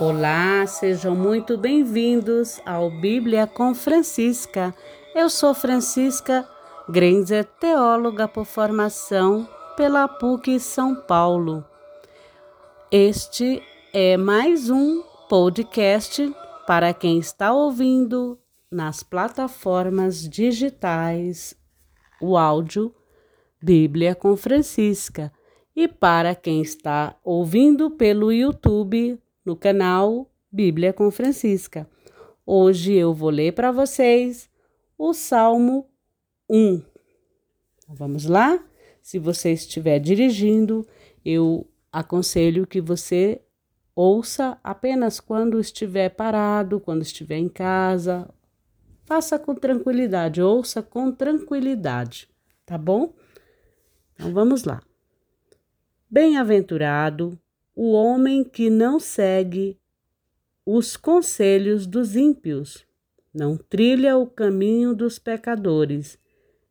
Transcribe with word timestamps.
Olá, 0.00 0.66
sejam 0.66 1.14
muito 1.14 1.58
bem-vindos 1.58 2.58
ao 2.64 2.90
Bíblia 2.90 3.46
com 3.46 3.74
Francisca. 3.74 4.74
Eu 5.14 5.28
sou 5.28 5.52
Francisca 5.52 6.48
Grenzer, 6.88 7.44
teóloga 7.44 8.26
por 8.26 8.46
formação 8.46 9.46
pela 9.76 10.08
PUC 10.08 10.58
São 10.58 10.94
Paulo. 10.94 11.62
Este 12.90 13.62
é 13.92 14.16
mais 14.16 14.70
um 14.70 15.02
podcast 15.28 16.34
para 16.66 16.94
quem 16.94 17.18
está 17.18 17.52
ouvindo 17.52 18.38
nas 18.70 19.02
plataformas 19.02 20.26
digitais 20.26 21.54
o 22.22 22.38
áudio 22.38 22.94
Bíblia 23.62 24.14
com 24.14 24.34
Francisca 24.34 25.30
e 25.76 25.86
para 25.86 26.34
quem 26.34 26.62
está 26.62 27.14
ouvindo 27.22 27.90
pelo 27.90 28.32
YouTube 28.32 29.20
no 29.44 29.56
canal 29.56 30.30
Bíblia 30.50 30.92
com 30.92 31.10
Francisca. 31.10 31.88
Hoje 32.44 32.92
eu 32.94 33.14
vou 33.14 33.30
ler 33.30 33.52
para 33.52 33.70
vocês 33.70 34.50
o 34.98 35.12
Salmo 35.12 35.88
1. 36.48 36.82
Vamos 37.88 38.26
lá? 38.26 38.62
Se 39.00 39.18
você 39.18 39.52
estiver 39.52 39.98
dirigindo, 39.98 40.86
eu 41.24 41.66
aconselho 41.92 42.66
que 42.66 42.80
você 42.80 43.40
ouça 43.94 44.58
apenas 44.62 45.20
quando 45.20 45.60
estiver 45.60 46.10
parado, 46.10 46.80
quando 46.80 47.02
estiver 47.02 47.38
em 47.38 47.48
casa. 47.48 48.28
Faça 49.04 49.38
com 49.38 49.54
tranquilidade, 49.54 50.40
ouça 50.40 50.82
com 50.82 51.10
tranquilidade, 51.12 52.28
tá 52.64 52.78
bom? 52.78 53.14
Então 54.14 54.32
vamos 54.32 54.64
lá. 54.64 54.80
Bem-aventurado 56.08 57.38
o 57.82 57.92
homem 57.92 58.44
que 58.44 58.68
não 58.68 59.00
segue 59.00 59.80
os 60.66 60.98
conselhos 60.98 61.86
dos 61.86 62.14
ímpios, 62.14 62.86
não 63.32 63.56
trilha 63.56 64.18
o 64.18 64.26
caminho 64.26 64.94
dos 64.94 65.18
pecadores 65.18 66.18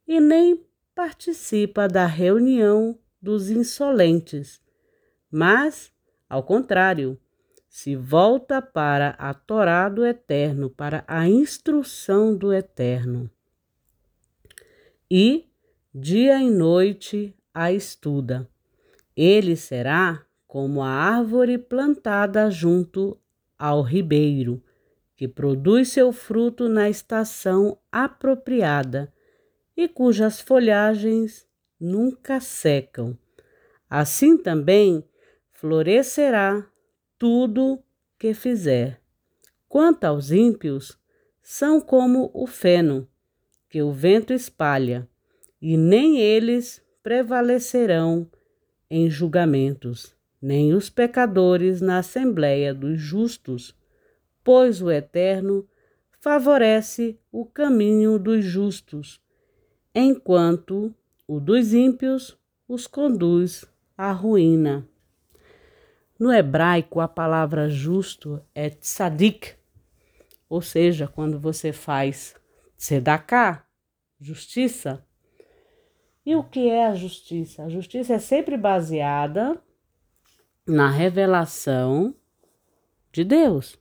e 0.08 0.20
nem 0.20 0.64
participa 0.94 1.88
da 1.88 2.06
reunião 2.06 2.96
dos 3.20 3.50
insolentes, 3.50 4.62
mas, 5.32 5.92
ao 6.30 6.44
contrário, 6.44 7.20
se 7.68 7.96
volta 7.96 8.62
para 8.62 9.16
a 9.18 9.34
Torá 9.34 9.90
do 9.90 10.06
Eterno, 10.06 10.70
para 10.70 11.04
a 11.08 11.28
instrução 11.28 12.38
do 12.38 12.54
Eterno. 12.54 13.28
E, 15.10 15.50
dia 15.92 16.40
e 16.40 16.52
noite, 16.52 17.36
a 17.52 17.74
estuda. 17.74 18.48
Ele 19.16 19.56
será 19.56 20.24
como 20.50 20.82
a 20.82 20.90
árvore 20.90 21.60
plantada 21.60 22.50
junto 22.50 23.16
ao 23.56 23.84
ribeiro, 23.84 24.60
que 25.16 25.28
produz 25.28 25.90
seu 25.90 26.12
fruto 26.12 26.68
na 26.68 26.90
estação 26.90 27.78
apropriada 27.92 29.14
e 29.78 29.88
cujas 29.88 30.42
folhagens 30.42 31.48
nunca 31.80 32.40
secam. 32.40 33.16
Assim 33.88 34.40
também 34.40 35.08
florescerá 35.52 36.66
tudo 37.20 37.80
que 38.18 38.34
fizer. 38.34 39.00
Quanto 39.68 40.06
aos 40.06 40.32
ímpios, 40.32 40.98
são 41.44 41.80
como 41.80 42.32
o 42.34 42.48
feno, 42.48 43.08
que 43.70 43.84
o 43.84 43.92
vento 43.92 44.34
espalha, 44.34 45.08
e 45.62 45.78
nem 45.78 46.20
eles 46.20 46.84
prevalecerão 47.04 48.28
em 48.90 49.12
julgamentos 49.12 50.18
nem 50.42 50.74
os 50.74 50.90
pecadores 50.90 51.82
na 51.82 52.00
assembléia 52.00 52.74
dos 52.74 53.00
justos, 53.00 53.76
pois 54.44 54.82
o 54.82 54.90
Eterno 54.90 55.68
favorece 56.20 57.20
o 57.32 57.46
caminho 57.46 58.18
dos 58.18 58.44
justos, 58.44 59.22
enquanto 59.94 60.94
o 61.28 61.40
dos 61.40 61.74
ímpios 61.74 62.38
os 62.68 62.88
conduz 62.88 63.66
à 63.98 64.12
ruína. 64.12 64.88
No 66.20 66.34
hebraico, 66.34 67.00
a 67.00 67.08
palavra 67.08 67.70
justo 67.70 68.42
é 68.54 68.70
tzadik, 68.70 69.56
ou 70.50 70.62
seja, 70.62 71.08
quando 71.08 71.40
você 71.40 71.72
faz 71.72 72.36
sedaká, 72.78 73.66
justiça. 74.20 75.06
E 76.26 76.36
o 76.36 76.44
que 76.44 76.68
é 76.68 76.88
a 76.88 76.94
justiça? 76.94 77.64
A 77.64 77.70
justiça 77.70 78.16
é 78.16 78.20
sempre 78.20 78.58
baseada 78.58 79.62
na 80.70 80.88
revelação 80.88 82.14
de 83.12 83.24
Deus. 83.24 83.78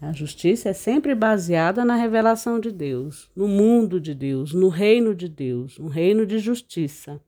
A 0.00 0.12
justiça 0.12 0.68
é 0.68 0.72
sempre 0.72 1.14
baseada 1.14 1.84
na 1.84 1.96
revelação 1.96 2.58
de 2.58 2.70
Deus, 2.70 3.30
no 3.34 3.46
mundo 3.46 4.00
de 4.00 4.14
Deus, 4.14 4.52
no 4.52 4.68
reino 4.68 5.14
de 5.14 5.28
Deus, 5.28 5.78
um 5.78 5.88
reino 5.88 6.24
de 6.24 6.38
justiça. 6.38 7.20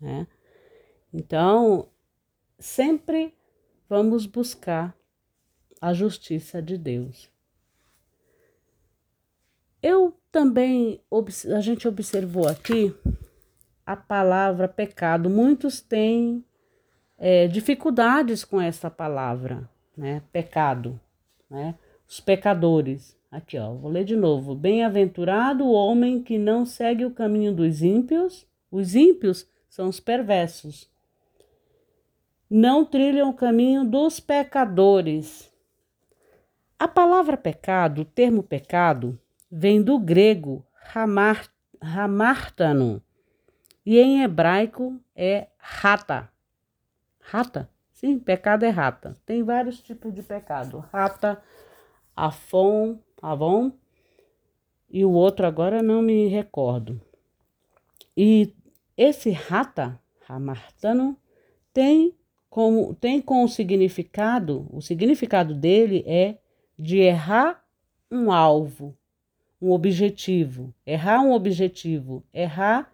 Né? 0.00 0.26
Então, 1.12 1.88
sempre 2.58 3.34
vamos 3.88 4.26
buscar 4.26 4.96
a 5.80 5.92
justiça 5.92 6.62
de 6.62 6.78
Deus. 6.78 7.30
Eu 9.82 10.16
também, 10.32 11.00
a 11.54 11.60
gente 11.60 11.86
observou 11.86 12.48
aqui 12.48 12.94
a 13.86 13.96
palavra 13.96 14.68
pecado. 14.68 15.28
Muitos 15.28 15.80
têm 15.80 16.44
é, 17.18 17.46
dificuldades 17.46 18.44
com 18.44 18.60
essa 18.60 18.90
palavra, 18.90 19.68
né? 19.96 20.22
Pecado, 20.32 21.00
né? 21.48 21.74
Os 22.08 22.20
pecadores. 22.20 23.16
Aqui, 23.30 23.58
ó, 23.58 23.72
vou 23.74 23.90
ler 23.90 24.04
de 24.04 24.14
novo. 24.14 24.54
Bem-aventurado 24.54 25.64
o 25.64 25.72
homem 25.72 26.22
que 26.22 26.38
não 26.38 26.64
segue 26.64 27.04
o 27.04 27.10
caminho 27.10 27.52
dos 27.52 27.82
ímpios. 27.82 28.46
Os 28.70 28.94
ímpios 28.94 29.48
são 29.68 29.88
os 29.88 29.98
perversos. 29.98 30.88
Não 32.48 32.84
trilham 32.84 33.30
o 33.30 33.34
caminho 33.34 33.84
dos 33.84 34.20
pecadores. 34.20 35.52
A 36.78 36.86
palavra 36.86 37.36
pecado, 37.36 38.02
o 38.02 38.04
termo 38.04 38.42
pecado, 38.42 39.18
vem 39.50 39.82
do 39.82 39.98
grego 39.98 40.64
hamar, 40.94 41.48
hamartano, 41.80 43.02
e 43.84 43.98
em 43.98 44.22
hebraico 44.22 44.98
é 45.14 45.48
rata. 45.58 46.30
Rata? 47.20 47.68
Sim, 47.92 48.18
pecado 48.18 48.64
é 48.64 48.70
rata. 48.70 49.14
Tem 49.24 49.42
vários 49.42 49.80
tipos 49.80 50.12
de 50.14 50.22
pecado. 50.22 50.84
Rata, 50.92 51.42
afon, 52.14 52.98
avon 53.22 53.72
e 54.90 55.04
o 55.04 55.10
outro 55.10 55.46
agora 55.46 55.82
não 55.82 56.02
me 56.02 56.28
recordo. 56.28 57.00
E 58.16 58.52
esse 58.96 59.30
rata, 59.30 60.00
ramartano, 60.26 61.18
tem 61.72 62.14
como 62.48 62.94
tem 62.94 63.20
com 63.20 63.42
o 63.42 63.48
significado, 63.48 64.68
o 64.70 64.80
significado 64.80 65.52
dele 65.56 66.04
é 66.06 66.38
de 66.78 66.98
errar 66.98 67.64
um 68.08 68.30
alvo, 68.30 68.96
um 69.60 69.72
objetivo, 69.72 70.72
errar 70.86 71.20
um 71.20 71.32
objetivo, 71.32 72.22
errar 72.32 72.93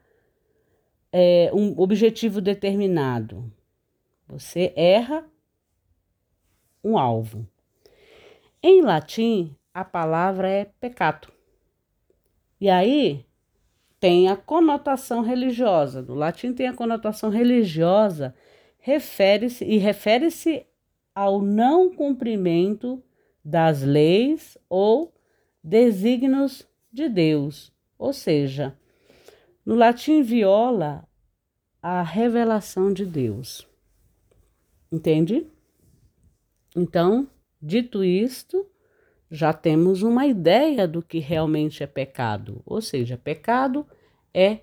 é, 1.13 1.51
um 1.53 1.79
objetivo 1.79 2.41
determinado. 2.41 3.53
Você 4.29 4.73
erra 4.77 5.25
um 6.83 6.97
alvo. 6.97 7.47
Em 8.63 8.83
latim, 8.83 9.55
a 9.73 9.85
palavra 9.85 10.49
é 10.49 10.65
pecado. 10.65 11.29
E 12.61 12.69
aí 12.69 13.25
tem 13.99 14.29
a 14.29 14.37
conotação 14.37 15.23
religiosa. 15.23 16.03
No 16.03 16.15
latim 16.15 16.53
tem 16.53 16.69
a 16.69 16.75
conotação 16.75 17.31
religiosa, 17.31 18.35
refere-se 18.79 19.65
e 19.65 19.79
refere-se 19.79 20.67
ao 21.15 21.43
não 21.43 21.95
cumprimento 21.95 23.03
das 23.45 23.83
leis 23.83 24.57
ou 24.69 25.13
desígnios 25.63 26.67
de 26.93 27.09
Deus, 27.09 27.73
ou 27.99 28.13
seja, 28.13 28.77
no 29.71 29.77
latim, 29.77 30.21
viola 30.21 31.09
a 31.81 32.03
revelação 32.03 32.93
de 32.93 33.07
Deus. 33.07 33.65
Entende? 34.91 35.47
Então, 36.75 37.29
dito 37.63 38.03
isto, 38.03 38.67
já 39.31 39.53
temos 39.53 40.03
uma 40.03 40.27
ideia 40.27 40.89
do 40.89 41.01
que 41.01 41.21
realmente 41.21 41.85
é 41.85 41.87
pecado. 41.87 42.61
Ou 42.67 42.83
seja, 42.83 43.17
pecado 43.17 43.87
é 44.35 44.59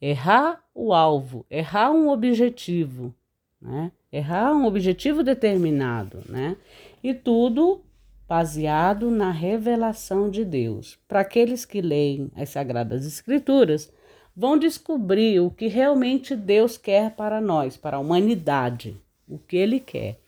errar 0.00 0.64
o 0.74 0.94
alvo, 0.94 1.44
errar 1.50 1.90
um 1.90 2.08
objetivo, 2.08 3.14
né? 3.60 3.92
Errar 4.10 4.54
um 4.54 4.64
objetivo 4.64 5.22
determinado, 5.22 6.22
né? 6.30 6.56
E 7.04 7.12
tudo 7.12 7.84
baseado 8.26 9.10
na 9.10 9.30
revelação 9.30 10.30
de 10.30 10.46
Deus. 10.46 10.98
Para 11.06 11.20
aqueles 11.20 11.66
que 11.66 11.82
leem 11.82 12.30
as 12.34 12.48
Sagradas 12.48 13.04
Escrituras, 13.06 13.92
vão 14.36 14.58
descobrir 14.58 15.40
o 15.40 15.50
que 15.50 15.66
realmente 15.66 16.36
Deus 16.36 16.76
quer 16.76 17.12
para 17.12 17.40
nós, 17.40 17.76
para 17.76 17.96
a 17.96 18.00
humanidade, 18.00 18.96
o 19.26 19.38
que 19.38 19.56
Ele 19.56 19.80
quer, 19.80 20.18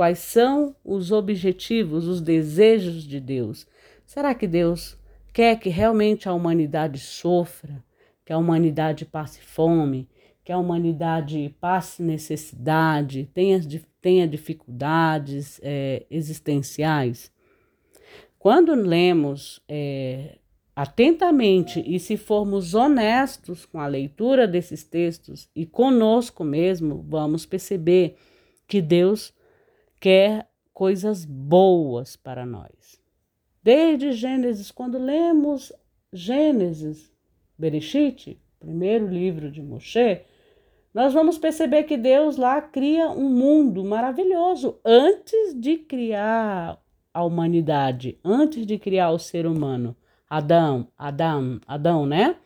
Quais 0.00 0.20
são 0.20 0.74
os 0.82 1.12
objetivos, 1.12 2.06
os 2.06 2.22
desejos 2.22 3.04
de 3.04 3.20
Deus? 3.20 3.66
Será 4.06 4.34
que 4.34 4.46
Deus 4.46 4.96
quer 5.30 5.58
que 5.60 5.68
realmente 5.68 6.26
a 6.26 6.32
humanidade 6.32 6.98
sofra, 6.98 7.84
que 8.24 8.32
a 8.32 8.38
humanidade 8.38 9.04
passe 9.04 9.42
fome, 9.42 10.08
que 10.42 10.50
a 10.50 10.56
humanidade 10.56 11.54
passe 11.60 12.02
necessidade, 12.02 13.28
tenha, 13.34 13.60
tenha 14.00 14.26
dificuldades 14.26 15.60
é, 15.62 16.06
existenciais? 16.10 17.30
Quando 18.38 18.74
lemos 18.74 19.60
é, 19.68 20.38
atentamente 20.80 21.82
e 21.86 22.00
se 22.00 22.16
formos 22.16 22.74
honestos 22.74 23.66
com 23.66 23.78
a 23.78 23.86
leitura 23.86 24.48
desses 24.48 24.82
textos 24.82 25.46
e 25.54 25.66
conosco 25.66 26.42
mesmo, 26.42 27.04
vamos 27.06 27.44
perceber 27.44 28.16
que 28.66 28.80
Deus 28.80 29.30
quer 30.00 30.48
coisas 30.72 31.26
boas 31.26 32.16
para 32.16 32.46
nós. 32.46 32.98
Desde 33.62 34.12
Gênesis, 34.12 34.70
quando 34.70 34.96
lemos 34.96 35.70
Gênesis, 36.10 37.12
Bereshit, 37.58 38.40
primeiro 38.58 39.06
livro 39.06 39.50
de 39.50 39.60
Moshe, 39.60 40.22
nós 40.94 41.12
vamos 41.12 41.36
perceber 41.36 41.82
que 41.82 41.98
Deus 41.98 42.38
lá 42.38 42.62
cria 42.62 43.10
um 43.10 43.28
mundo 43.28 43.84
maravilhoso 43.84 44.80
antes 44.82 45.52
de 45.60 45.76
criar 45.76 46.82
a 47.12 47.22
humanidade, 47.22 48.18
antes 48.24 48.64
de 48.64 48.78
criar 48.78 49.10
o 49.10 49.18
ser 49.18 49.46
humano. 49.46 49.94
Adão, 50.30 50.86
Adão, 50.96 51.60
Adão, 51.66 52.06
né? 52.06 52.36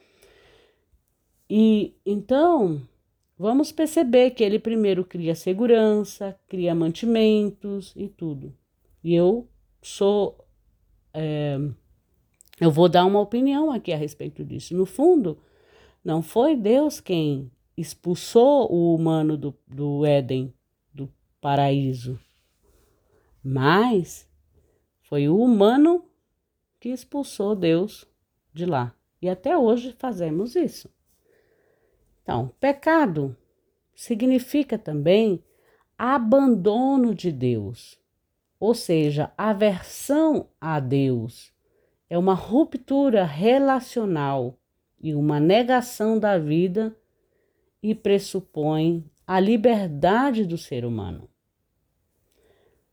E 1.51 1.95
então 2.07 2.81
vamos 3.39 3.71
perceber 3.71 4.31
que 4.31 4.43
ele 4.43 4.59
primeiro 4.59 5.05
cria 5.05 5.35
segurança, 5.35 6.35
cria 6.49 6.75
mantimentos 6.75 7.93
e 7.95 8.09
tudo. 8.09 8.57
E 9.03 9.15
eu 9.15 9.47
sou. 9.83 10.39
É, 11.13 11.59
eu 12.59 12.71
vou 12.71 12.89
dar 12.89 13.05
uma 13.05 13.21
opinião 13.21 13.71
aqui 13.71 13.93
a 13.93 13.97
respeito 13.99 14.43
disso. 14.43 14.75
No 14.75 14.87
fundo, 14.87 15.39
não 16.03 16.23
foi 16.23 16.57
Deus 16.57 17.01
quem 17.01 17.53
expulsou 17.77 18.73
o 18.73 18.95
humano 18.95 19.37
do, 19.37 19.55
do 19.67 20.07
Éden, 20.07 20.55
do 20.93 21.13
paraíso, 21.39 22.19
mas 23.43 24.27
foi 25.03 25.29
o 25.29 25.37
humano 25.37 26.05
que 26.85 26.91
expulsou 26.91 27.57
Deus 27.57 28.07
de 28.53 28.67
lá. 28.67 28.95
E 29.23 29.27
até 29.27 29.57
hoje 29.57 29.97
fazemos 29.99 30.55
isso. 30.55 30.91
Então, 32.23 32.53
pecado 32.61 33.35
significa 33.95 34.77
também 34.77 35.43
abandono 35.97 37.15
de 37.15 37.33
Deus, 37.33 37.99
ou 38.61 38.75
seja, 38.75 39.33
aversão 39.35 40.47
a 40.61 40.79
Deus. 40.79 41.55
É 42.11 42.19
uma 42.19 42.35
ruptura 42.35 43.25
relacional 43.25 44.59
e 45.01 45.15
uma 45.15 45.41
negação 45.41 46.19
da 46.19 46.37
vida 46.39 46.95
e 47.83 47.95
pressupõe 47.95 49.11
a 49.27 49.41
liberdade 49.41 50.45
do 50.45 50.59
ser 50.59 50.85
humano. 50.85 51.31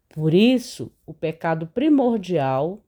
Por 0.07 0.33
isso, 0.33 0.89
o 1.05 1.13
pecado 1.13 1.67
primordial 1.67 2.81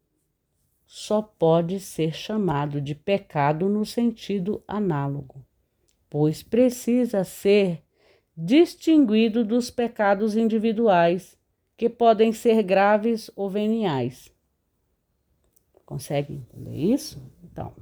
só 0.96 1.24
pode 1.24 1.80
ser 1.80 2.14
chamado 2.14 2.80
de 2.80 2.94
pecado 2.94 3.68
no 3.68 3.84
sentido 3.84 4.64
análogo, 4.68 5.44
pois 6.08 6.44
precisa 6.44 7.24
ser 7.24 7.82
distinguido 8.38 9.44
dos 9.44 9.72
pecados 9.72 10.38
individuais, 10.38 11.36
que 11.76 11.90
podem 11.90 12.32
ser 12.32 12.62
graves 12.62 13.32
ou 13.36 13.50
veniais. 13.50 14.32
Consegue 15.84 16.34
entender 16.36 16.78
isso? 16.78 17.20
Então, 17.44 17.74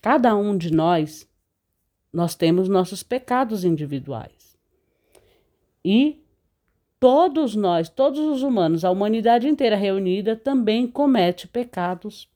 cada 0.00 0.36
um 0.36 0.56
de 0.56 0.72
nós, 0.72 1.28
nós 2.12 2.36
temos 2.36 2.68
nossos 2.68 3.02
pecados 3.02 3.64
individuais. 3.64 4.56
E 5.84 6.24
todos 7.00 7.56
nós, 7.56 7.88
todos 7.88 8.20
os 8.20 8.44
humanos, 8.44 8.84
a 8.84 8.90
humanidade 8.92 9.48
inteira 9.48 9.74
reunida, 9.74 10.36
também 10.36 10.86
comete 10.86 11.48
pecados 11.48 12.28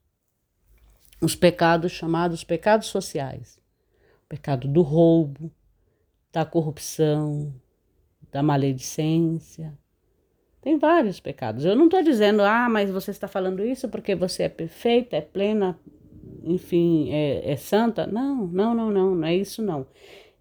os 1.21 1.35
pecados 1.37 1.93
chamados 1.93 2.45
pecados 2.45 2.89
sociais: 2.89 3.59
o 4.25 4.29
pecado 4.29 4.67
do 4.67 4.83
roubo, 4.83 5.51
da 6.33 6.45
corrupção, 6.45 7.53
da 8.31 8.43
maledicência. 8.43 9.77
Tem 10.61 10.79
vários 10.79 11.19
pecados. 11.19 11.65
Eu 11.65 11.75
não 11.75 11.87
estou 11.87 12.03
dizendo, 12.03 12.43
ah, 12.43 12.69
mas 12.69 12.91
você 12.91 13.11
está 13.11 13.27
falando 13.27 13.65
isso 13.65 13.89
porque 13.89 14.15
você 14.15 14.43
é 14.43 14.49
perfeita, 14.49 15.17
é 15.17 15.21
plena, 15.23 15.79
enfim, 16.45 17.11
é, 17.11 17.53
é 17.53 17.57
santa. 17.57 18.07
Não, 18.07 18.47
não, 18.47 18.75
não, 18.75 18.91
não, 18.91 19.15
não 19.15 19.27
é 19.27 19.35
isso 19.35 19.63
não. 19.63 19.87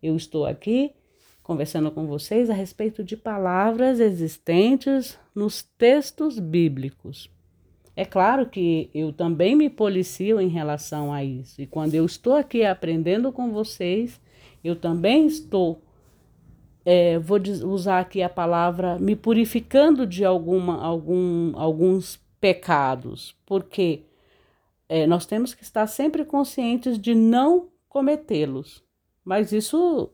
Eu 0.03 0.15
estou 0.15 0.45
aqui 0.45 0.93
conversando 1.41 1.89
com 1.89 2.05
vocês 2.05 2.49
a 2.49 2.53
respeito 2.53 3.03
de 3.03 3.17
palavras 3.17 3.99
existentes 3.99 5.17
nos 5.33 5.63
textos 5.63 6.37
bíblicos. 6.37 7.29
É 7.99 8.05
claro 8.05 8.45
que 8.45 8.89
eu 8.93 9.11
também 9.11 9.57
me 9.57 9.69
policio 9.69 10.39
em 10.39 10.47
relação 10.47 11.11
a 11.11 11.21
isso. 11.21 11.61
E 11.61 11.67
quando 11.67 11.95
eu 11.95 12.05
estou 12.05 12.33
aqui 12.33 12.63
aprendendo 12.63 13.29
com 13.29 13.51
vocês, 13.51 14.21
eu 14.63 14.73
também 14.73 15.27
estou, 15.27 15.81
é, 16.85 17.19
vou 17.19 17.37
usar 17.65 17.99
aqui 17.99 18.23
a 18.23 18.29
palavra, 18.29 18.97
me 18.97 19.17
purificando 19.17 20.07
de 20.07 20.23
alguma, 20.23 20.81
algum, 20.81 21.51
alguns 21.59 22.17
pecados, 22.39 23.35
porque 23.45 24.05
é, 24.87 25.05
nós 25.05 25.25
temos 25.25 25.53
que 25.53 25.63
estar 25.63 25.85
sempre 25.85 26.23
conscientes 26.23 26.97
de 26.97 27.13
não 27.13 27.67
cometê-los. 27.89 28.81
Mas 29.25 29.51
isso 29.51 30.09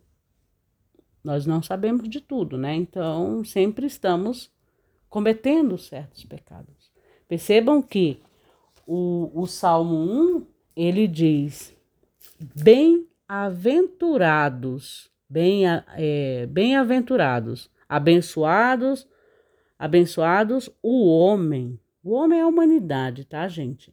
nós 1.23 1.45
não 1.45 1.61
sabemos 1.61 2.09
de 2.09 2.19
tudo, 2.19 2.57
né? 2.57 2.73
Então 2.73 3.43
sempre 3.43 3.85
estamos 3.85 4.51
cometendo 5.07 5.77
certos 5.77 6.25
pecados. 6.25 6.84
Percebam 7.27 7.81
que 7.81 8.19
o, 8.85 9.31
o 9.33 9.47
Salmo 9.47 9.95
1, 9.95 10.45
ele 10.75 11.07
diz, 11.07 11.75
bem-aventurados, 12.55 15.09
bem-aventurados, 15.27 17.67
bem 17.67 17.75
abençoados, 17.89 19.07
abençoados 19.77 20.69
o 20.83 21.07
homem, 21.07 21.79
o 22.03 22.11
homem 22.11 22.39
é 22.39 22.43
a 22.43 22.47
humanidade, 22.47 23.25
tá, 23.25 23.47
gente? 23.47 23.91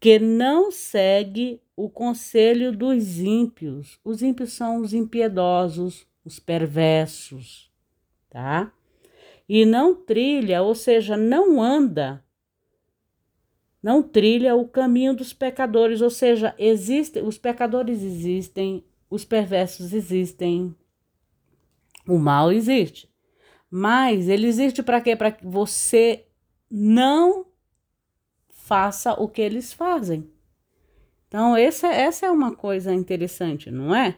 Que 0.00 0.18
não 0.18 0.72
segue 0.72 1.60
o 1.76 1.90
conselho 1.90 2.72
dos 2.72 3.18
ímpios. 3.18 4.00
Os 4.02 4.22
ímpios 4.22 4.54
são 4.54 4.80
os 4.80 4.94
impiedosos, 4.94 6.06
os 6.24 6.38
perversos, 6.38 7.70
tá? 8.30 8.72
E 9.46 9.66
não 9.66 9.94
trilha, 9.94 10.62
ou 10.62 10.74
seja, 10.74 11.18
não 11.18 11.62
anda 11.62 12.23
não 13.84 14.02
trilha 14.02 14.56
o 14.56 14.66
caminho 14.66 15.14
dos 15.14 15.34
pecadores, 15.34 16.00
ou 16.00 16.08
seja, 16.08 16.54
existe, 16.56 17.20
os 17.20 17.36
pecadores 17.36 18.02
existem, 18.02 18.82
os 19.10 19.26
perversos 19.26 19.92
existem, 19.92 20.74
o 22.08 22.16
mal 22.16 22.50
existe. 22.50 23.12
Mas 23.70 24.26
ele 24.26 24.46
existe 24.46 24.82
para 24.82 25.02
quê? 25.02 25.14
Para 25.14 25.30
que 25.30 25.46
você 25.46 26.24
não 26.70 27.44
faça 28.48 29.12
o 29.20 29.28
que 29.28 29.42
eles 29.42 29.74
fazem. 29.74 30.32
Então, 31.28 31.54
essa, 31.54 31.88
essa 31.88 32.24
é 32.24 32.30
uma 32.30 32.56
coisa 32.56 32.90
interessante, 32.90 33.70
não 33.70 33.94
é? 33.94 34.16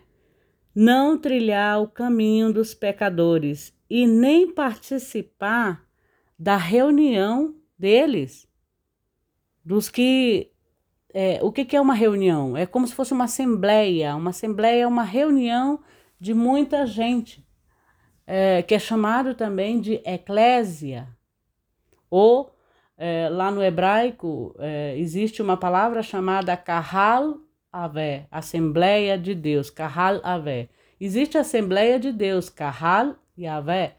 Não 0.72 1.18
trilhar 1.18 1.82
o 1.82 1.88
caminho 1.88 2.52
dos 2.52 2.72
pecadores 2.72 3.76
e 3.90 4.06
nem 4.06 4.48
participar 4.48 5.84
da 6.38 6.56
reunião 6.56 7.56
deles 7.76 8.45
dos 9.66 9.88
que. 9.88 10.52
É, 11.12 11.40
o 11.42 11.50
que, 11.50 11.64
que 11.64 11.74
é 11.74 11.80
uma 11.80 11.94
reunião? 11.94 12.56
É 12.56 12.66
como 12.66 12.86
se 12.86 12.94
fosse 12.94 13.12
uma 13.12 13.24
assembleia. 13.24 14.14
Uma 14.14 14.30
assembleia 14.30 14.82
é 14.82 14.86
uma 14.86 15.02
reunião 15.02 15.80
de 16.20 16.32
muita 16.32 16.86
gente, 16.86 17.44
é, 18.26 18.62
que 18.62 18.74
é 18.74 18.78
chamado 18.78 19.34
também 19.34 19.80
de 19.80 19.94
eclésia. 20.04 21.08
Ou, 22.08 22.54
é, 22.96 23.28
lá 23.28 23.50
no 23.50 23.62
hebraico, 23.62 24.54
é, 24.58 24.96
existe 24.98 25.42
uma 25.42 25.56
palavra 25.56 26.02
chamada 26.02 26.56
kahal 26.56 27.38
avé, 27.72 28.26
Assembleia 28.30 29.18
de 29.18 29.34
Deus, 29.34 29.68
kahal 29.68 30.20
avé. 30.22 30.68
Existe 31.00 31.36
a 31.36 31.40
Assembleia 31.40 31.98
de 31.98 32.12
Deus, 32.12 32.48
kahal 32.48 33.16
yavé, 33.36 33.96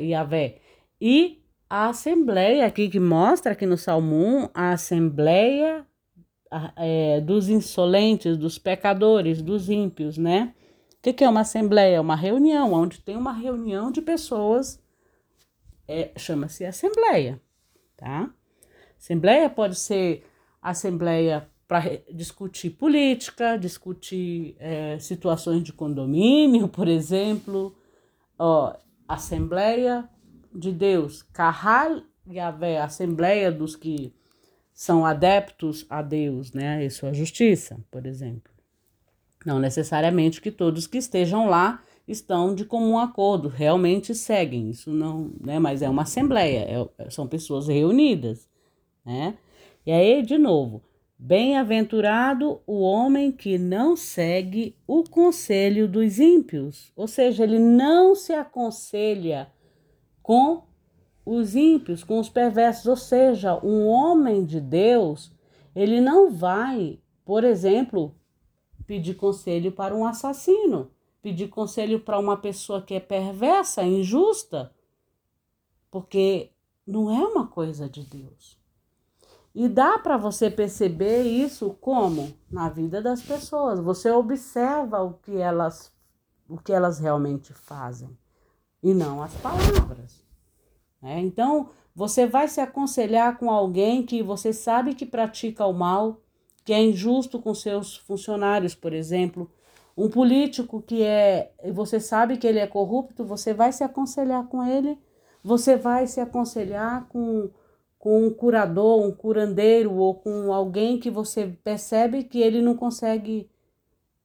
yavé. 0.00 0.58
E 1.00 1.38
a 1.68 1.88
assembleia 1.88 2.66
aqui 2.66 2.88
que 2.88 3.00
mostra 3.00 3.52
aqui 3.52 3.66
no 3.66 3.76
Salmo 3.76 4.16
1, 4.16 4.50
a 4.54 4.72
assembleia 4.72 5.86
é, 6.76 7.20
dos 7.20 7.48
insolentes, 7.48 8.36
dos 8.36 8.58
pecadores, 8.58 9.42
dos 9.42 9.68
ímpios, 9.68 10.16
né? 10.16 10.54
O 10.94 11.02
que, 11.02 11.12
que 11.12 11.24
é 11.24 11.28
uma 11.28 11.40
assembleia? 11.40 12.00
Uma 12.00 12.16
reunião, 12.16 12.72
onde 12.72 13.00
tem 13.00 13.16
uma 13.16 13.32
reunião 13.32 13.92
de 13.92 14.00
pessoas 14.00 14.82
é, 15.86 16.10
chama-se 16.16 16.64
assembleia, 16.64 17.40
tá? 17.96 18.30
Assembleia 18.98 19.48
pode 19.48 19.76
ser 19.76 20.26
assembleia 20.60 21.48
para 21.66 21.82
discutir 22.12 22.70
política, 22.70 23.58
discutir 23.58 24.56
é, 24.58 24.98
situações 24.98 25.62
de 25.62 25.72
condomínio, 25.72 26.66
por 26.68 26.88
exemplo. 26.88 27.76
Ó, 28.38 28.74
Assembleia 29.06 30.08
de 30.52 30.72
Deus, 30.72 31.22
Kahal 31.32 32.02
Yahvé, 32.30 32.78
Assembleia 32.78 33.50
dos 33.50 33.76
que 33.76 34.12
são 34.72 35.04
adeptos 35.04 35.86
a 35.88 36.02
Deus, 36.02 36.52
né, 36.52 36.84
e 36.84 36.90
sua 36.90 37.12
justiça, 37.12 37.78
por 37.90 38.06
exemplo. 38.06 38.52
Não 39.44 39.58
necessariamente 39.58 40.40
que 40.40 40.50
todos 40.50 40.86
que 40.86 40.98
estejam 40.98 41.48
lá 41.48 41.82
estão 42.06 42.54
de 42.54 42.64
comum 42.64 42.98
acordo, 42.98 43.48
realmente 43.48 44.14
seguem, 44.14 44.70
isso 44.70 44.90
não, 44.90 45.32
né, 45.40 45.58
mas 45.58 45.82
é 45.82 45.88
uma 45.88 46.02
assembleia, 46.02 46.88
é, 46.98 47.10
são 47.10 47.26
pessoas 47.26 47.66
reunidas, 47.68 48.48
né? 49.04 49.36
E 49.84 49.92
aí, 49.92 50.22
de 50.22 50.36
novo, 50.36 50.82
Bem-aventurado 51.20 52.60
o 52.64 52.80
homem 52.80 53.32
que 53.32 53.58
não 53.58 53.96
segue 53.96 54.76
o 54.86 55.02
conselho 55.02 55.88
dos 55.88 56.20
ímpios, 56.20 56.92
ou 56.94 57.08
seja, 57.08 57.42
ele 57.42 57.58
não 57.58 58.14
se 58.14 58.32
aconselha 58.32 59.50
com 60.28 60.64
os 61.24 61.56
ímpios, 61.56 62.04
com 62.04 62.20
os 62.20 62.28
perversos, 62.28 62.84
ou 62.84 62.96
seja, 62.96 63.58
um 63.64 63.86
homem 63.86 64.44
de 64.44 64.60
Deus, 64.60 65.32
ele 65.74 66.02
não 66.02 66.30
vai, 66.30 67.00
por 67.24 67.44
exemplo, 67.44 68.14
pedir 68.86 69.14
conselho 69.14 69.72
para 69.72 69.96
um 69.96 70.04
assassino, 70.04 70.90
pedir 71.22 71.48
conselho 71.48 72.00
para 72.00 72.18
uma 72.18 72.36
pessoa 72.36 72.82
que 72.82 72.92
é 72.92 73.00
perversa, 73.00 73.82
injusta, 73.82 74.70
porque 75.90 76.50
não 76.86 77.10
é 77.10 77.26
uma 77.26 77.46
coisa 77.46 77.88
de 77.88 78.02
Deus. 78.02 78.60
E 79.54 79.66
dá 79.66 79.98
para 79.98 80.18
você 80.18 80.50
perceber 80.50 81.22
isso 81.22 81.70
como 81.80 82.34
na 82.50 82.68
vida 82.68 83.00
das 83.00 83.22
pessoas. 83.22 83.80
Você 83.80 84.10
observa 84.10 85.00
o 85.00 85.14
que 85.14 85.38
elas 85.38 85.90
o 86.46 86.58
que 86.58 86.72
elas 86.72 86.98
realmente 86.98 87.54
fazem 87.54 88.14
e 88.82 88.94
não 88.94 89.22
as 89.22 89.34
palavras. 89.34 90.24
Né? 91.02 91.20
Então, 91.20 91.70
você 91.94 92.26
vai 92.26 92.48
se 92.48 92.60
aconselhar 92.60 93.38
com 93.38 93.50
alguém 93.50 94.04
que 94.04 94.22
você 94.22 94.52
sabe 94.52 94.94
que 94.94 95.06
pratica 95.06 95.66
o 95.66 95.72
mal, 95.72 96.20
que 96.64 96.72
é 96.72 96.82
injusto 96.82 97.38
com 97.40 97.54
seus 97.54 97.96
funcionários, 97.96 98.74
por 98.74 98.92
exemplo, 98.92 99.50
um 99.96 100.08
político 100.08 100.80
que 100.80 101.02
é, 101.02 101.52
você 101.72 101.98
sabe 101.98 102.36
que 102.36 102.46
ele 102.46 102.58
é 102.58 102.66
corrupto, 102.66 103.24
você 103.24 103.52
vai 103.52 103.72
se 103.72 103.82
aconselhar 103.82 104.46
com 104.46 104.64
ele, 104.64 104.98
você 105.42 105.76
vai 105.76 106.06
se 106.06 106.20
aconselhar 106.20 107.06
com 107.08 107.50
com 107.98 108.26
um 108.26 108.30
curador, 108.32 109.04
um 109.04 109.10
curandeiro 109.10 109.94
ou 109.94 110.14
com 110.14 110.52
alguém 110.52 110.98
que 110.98 111.10
você 111.10 111.48
percebe 111.64 112.22
que 112.24 112.40
ele 112.40 112.62
não 112.62 112.76
consegue 112.76 113.50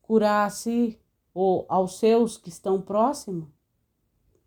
curar 0.02 0.46
a 0.46 0.50
si 0.50 1.00
ou 1.34 1.66
aos 1.68 1.98
seus 1.98 2.38
que 2.38 2.50
estão 2.50 2.80
próximos? 2.80 3.48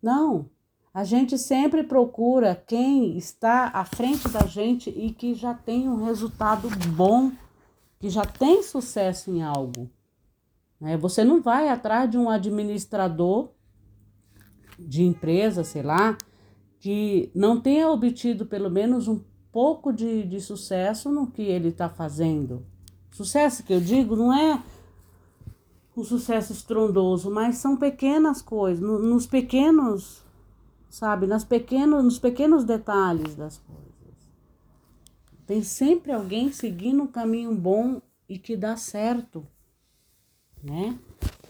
Não. 0.07 0.49
A 0.95 1.03
gente 1.03 1.37
sempre 1.37 1.83
procura 1.83 2.55
quem 2.55 3.19
está 3.19 3.73
à 3.75 3.85
frente 3.85 4.29
da 4.29 4.47
gente 4.47 4.89
e 4.89 5.11
que 5.11 5.35
já 5.35 5.53
tem 5.53 5.89
um 5.89 6.05
resultado 6.05 6.69
bom, 6.95 7.33
que 7.99 8.09
já 8.09 8.25
tem 8.25 8.63
sucesso 8.63 9.33
em 9.33 9.43
algo. 9.43 9.91
Né? 10.81 10.97
Você 10.97 11.25
não 11.25 11.43
vai 11.43 11.69
atrás 11.69 12.09
de 12.09 12.17
um 12.17 12.31
administrador 12.31 13.51
de 14.79 15.03
empresa, 15.03 15.65
sei 15.65 15.83
lá, 15.83 16.17
que 16.79 17.33
não 17.35 17.61
tenha 17.61 17.91
obtido 17.91 18.47
pelo 18.47 18.71
menos 18.71 19.09
um 19.09 19.21
pouco 19.51 19.93
de, 19.93 20.23
de 20.23 20.41
sucesso 20.41 21.11
no 21.11 21.27
que 21.27 21.43
ele 21.43 21.71
está 21.71 21.89
fazendo. 21.89 22.65
Sucesso 23.11 23.65
que 23.65 23.73
eu 23.73 23.81
digo 23.81 24.15
não 24.15 24.33
é 24.33 24.63
um 25.97 26.05
sucesso 26.05 26.53
estrondoso, 26.53 27.31
mas 27.31 27.57
são 27.57 27.77
pequenas 27.77 28.43
coisas, 28.43 28.83
no, 28.83 28.99
nos 28.99 29.27
pequenos, 29.27 30.23
sabe, 30.91 31.27
nas 31.27 31.43
pequenos, 31.43 32.05
nos 32.05 32.19
pequenos 32.19 32.65
detalhes 32.65 33.35
das 33.35 33.59
coisas. 33.59 33.87
Tem 35.47 35.63
sempre 35.63 36.13
alguém 36.13 36.53
seguindo 36.53 37.03
um 37.03 37.07
caminho 37.07 37.55
bom 37.55 38.03
e 38.29 38.39
que 38.39 38.57
dá 38.57 38.77
certo, 38.77 39.47
né? 40.63 40.99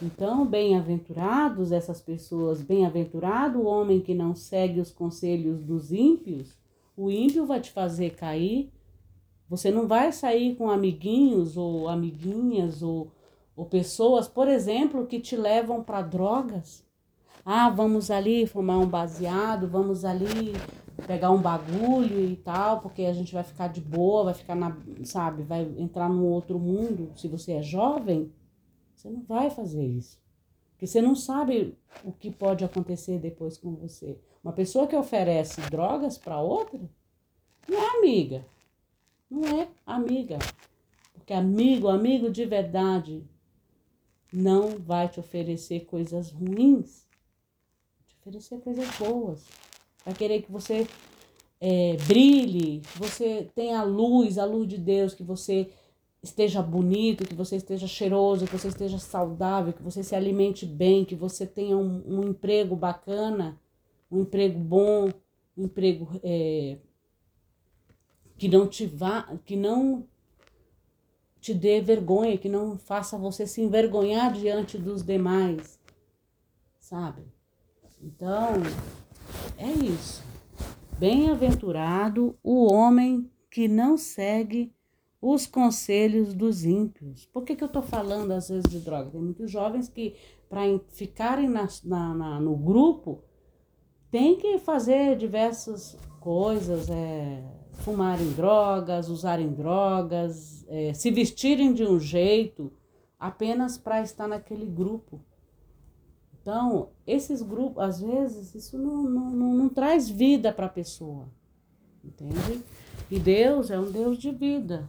Então, 0.01 0.47
bem-aventurados 0.47 1.73
essas 1.73 2.03
pessoas, 2.03 2.61
bem-aventurado 2.61 3.59
o 3.59 3.65
homem 3.65 4.01
que 4.01 4.15
não 4.15 4.35
segue 4.35 4.79
os 4.79 4.93
conselhos 4.93 5.63
dos 5.63 5.91
ímpios. 5.91 6.55
O 6.95 7.11
ímpio 7.11 7.47
vai 7.47 7.61
te 7.61 7.73
fazer 7.73 8.15
cair. 8.15 8.71
Você 9.49 9.71
não 9.71 9.87
vai 9.87 10.13
sair 10.13 10.55
com 10.57 10.69
amiguinhos 10.69 11.57
ou 11.57 11.89
amiguinhas 11.89 12.83
ou, 12.83 13.11
ou 13.57 13.65
pessoas, 13.65 14.29
por 14.29 14.47
exemplo, 14.47 15.07
que 15.07 15.19
te 15.19 15.35
levam 15.35 15.83
para 15.83 16.03
drogas. 16.03 16.85
Ah, 17.45 17.71
vamos 17.71 18.11
ali 18.11 18.47
fumar 18.47 18.79
um 18.79 18.87
baseado, 18.87 19.67
vamos 19.67 20.05
ali 20.05 20.53
pegar 21.07 21.31
um 21.31 21.41
bagulho 21.41 22.21
e 22.21 22.37
tal, 22.37 22.81
porque 22.81 23.03
a 23.03 23.13
gente 23.13 23.33
vai 23.33 23.43
ficar 23.43 23.69
de 23.69 23.81
boa, 23.81 24.25
vai 24.25 24.35
ficar 24.35 24.55
na, 24.55 24.77
sabe, 25.05 25.43
vai 25.43 25.63
entrar 25.79 26.09
num 26.09 26.25
outro 26.25 26.59
mundo. 26.59 27.13
Se 27.17 27.29
você 27.29 27.53
é 27.53 27.63
jovem, 27.63 28.33
você 28.95 29.09
não 29.09 29.23
vai 29.23 29.49
fazer 29.49 29.85
isso. 29.85 30.21
Porque 30.73 30.87
você 30.87 31.01
não 31.01 31.15
sabe 31.15 31.79
o 32.05 32.13
que 32.13 32.31
pode 32.31 32.65
acontecer 32.65 33.19
depois 33.19 33.57
com 33.57 33.75
você. 33.75 34.19
Uma 34.45 34.53
pessoa 34.53 34.87
que 34.87 34.95
oferece 34.95 35.61
drogas 35.71 36.19
para 36.19 36.41
outra 36.41 36.81
não 37.67 37.79
é 37.79 37.99
amiga. 37.99 38.45
Não 39.31 39.43
é 39.45 39.69
amiga. 39.87 40.39
Porque 41.15 41.33
amigo, 41.33 41.89
amigo 41.89 42.31
de 42.31 42.45
verdade, 42.45 43.25
não 44.33 44.79
vai 44.79 45.09
te 45.09 45.21
oferecer 45.21 45.87
coisas 45.87 46.31
ruins. 46.31 47.07
Vai 47.99 48.07
te 48.07 48.17
oferecer 48.21 48.61
coisas 48.61 48.89
boas. 48.99 49.45
Vai 50.05 50.15
querer 50.15 50.43
que 50.43 50.51
você 50.51 50.87
é, 51.61 51.97
brilhe, 52.07 52.81
que 52.81 52.99
você 52.99 53.51
tenha 53.55 53.81
a 53.81 53.85
luz, 53.85 54.39
a 54.39 54.45
luz 54.45 54.69
de 54.69 54.79
Deus, 54.79 55.15
que 55.15 55.23
você 55.23 55.71
esteja 56.23 56.61
bonito, 56.63 57.27
que 57.27 57.35
você 57.35 57.57
esteja 57.57 57.87
cheiroso, 57.87 58.47
que 58.47 58.57
você 58.57 58.69
esteja 58.69 58.99
saudável, 58.99 59.73
que 59.73 59.83
você 59.83 60.03
se 60.03 60.15
alimente 60.15 60.67
bem, 60.67 61.05
que 61.05 61.15
você 61.15 61.47
tenha 61.47 61.77
um, 61.77 62.03
um 62.07 62.29
emprego 62.29 62.75
bacana, 62.75 63.59
um 64.11 64.21
emprego 64.21 64.59
bom, 64.59 65.11
um 65.57 65.65
emprego 65.65 66.09
é, 66.23 66.77
que 68.37 68.49
não 68.49 68.67
te 68.67 68.87
vá, 68.87 69.23
que 69.45 69.57
não 69.57 70.05
te 71.47 71.55
dê 71.55 71.81
vergonha, 71.81 72.37
que 72.37 72.49
não 72.49 72.77
faça 72.77 73.17
você 73.17 73.47
se 73.47 73.61
envergonhar 73.61 74.33
diante 74.33 74.77
dos 74.77 75.05
demais, 75.05 75.79
sabe? 76.81 77.23
Então, 78.03 78.55
é 79.57 79.71
isso. 79.71 80.25
Bem-aventurado 80.99 82.37
o 82.43 82.65
homem 82.73 83.31
que 83.49 83.69
não 83.69 83.97
segue 83.97 84.75
os 85.23 85.47
conselhos 85.47 86.35
dos 86.35 86.65
ímpios. 86.65 87.27
Por 87.27 87.45
que, 87.45 87.55
que 87.55 87.63
eu 87.63 87.69
estou 87.69 87.83
falando 87.83 88.33
às 88.33 88.49
vezes 88.49 88.69
de 88.69 88.81
droga? 88.81 89.11
Tem 89.11 89.21
muitos 89.21 89.49
jovens 89.49 89.89
que, 89.89 90.17
para 90.49 90.63
ficarem 90.89 91.49
na, 91.49 91.69
na, 91.85 92.13
na, 92.13 92.41
no 92.41 92.57
grupo, 92.57 93.23
tem 94.11 94.37
que 94.37 94.59
fazer 94.59 95.17
diversas 95.17 95.97
coisas, 96.19 96.91
é, 96.91 97.45
fumarem 97.79 98.33
drogas, 98.33 99.09
usarem 99.09 99.53
drogas, 99.53 100.65
é, 100.69 100.93
se 100.95 101.11
vestirem 101.11 101.73
de 101.73 101.85
um 101.85 101.99
jeito 101.99 102.73
apenas 103.19 103.79
para 103.79 104.03
estar 104.03 104.27
naquele 104.27 104.67
grupo. 104.67 105.21
Então, 106.41 106.91
esses 107.07 107.43
grupos, 107.43 107.83
às 107.83 108.01
vezes, 108.01 108.55
isso 108.55 108.79
não, 108.79 109.03
não, 109.03 109.31
não, 109.31 109.55
não 109.55 109.69
traz 109.69 110.09
vida 110.09 110.53
para 110.53 110.67
a 110.67 110.71
pessoa, 110.71 111.29
entende? 112.05 112.63
E 113.11 113.19
Deus 113.19 113.71
é 113.71 113.79
um 113.79 113.91
Deus 113.91 114.19
de 114.19 114.31
vida. 114.31 114.89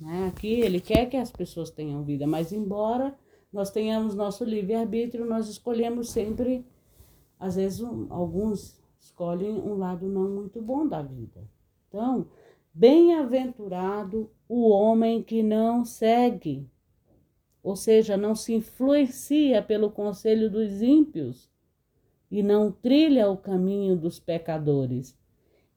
Né? 0.00 0.26
Aqui 0.28 0.60
ele 0.60 0.80
quer 0.80 1.06
que 1.06 1.16
as 1.16 1.30
pessoas 1.30 1.70
tenham 1.70 2.02
vida, 2.02 2.26
mas 2.26 2.52
embora 2.52 3.14
nós 3.52 3.70
tenhamos 3.70 4.14
nosso 4.14 4.44
livre-arbítrio, 4.44 5.24
nós 5.24 5.48
escolhemos 5.48 6.10
sempre, 6.10 6.66
às 7.38 7.56
vezes 7.56 7.80
um, 7.80 8.06
alguns 8.10 8.78
escolhem 9.00 9.52
um 9.52 9.78
lado 9.78 10.06
não 10.08 10.28
muito 10.28 10.60
bom 10.60 10.86
da 10.86 11.00
vida. 11.02 11.48
Então, 11.96 12.26
bem-aventurado 12.74 14.30
o 14.46 14.68
homem 14.68 15.22
que 15.22 15.42
não 15.42 15.82
segue, 15.82 16.68
ou 17.62 17.74
seja, 17.74 18.18
não 18.18 18.34
se 18.34 18.52
influencia 18.52 19.62
pelo 19.62 19.90
conselho 19.90 20.50
dos 20.50 20.82
ímpios 20.82 21.50
e 22.30 22.42
não 22.42 22.70
trilha 22.70 23.30
o 23.30 23.36
caminho 23.38 23.96
dos 23.96 24.20
pecadores 24.20 25.18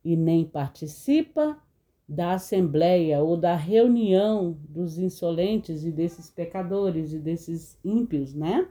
e 0.03 0.17
nem 0.17 0.43
participa 0.43 1.57
da 2.05 2.33
assembleia 2.33 3.23
ou 3.23 3.37
da 3.37 3.55
reunião 3.55 4.59
dos 4.67 4.97
insolentes 4.97 5.85
e 5.85 5.91
desses 5.91 6.29
pecadores 6.29 7.13
e 7.13 7.17
desses 7.17 7.79
ímpios, 7.81 8.33
né? 8.33 8.67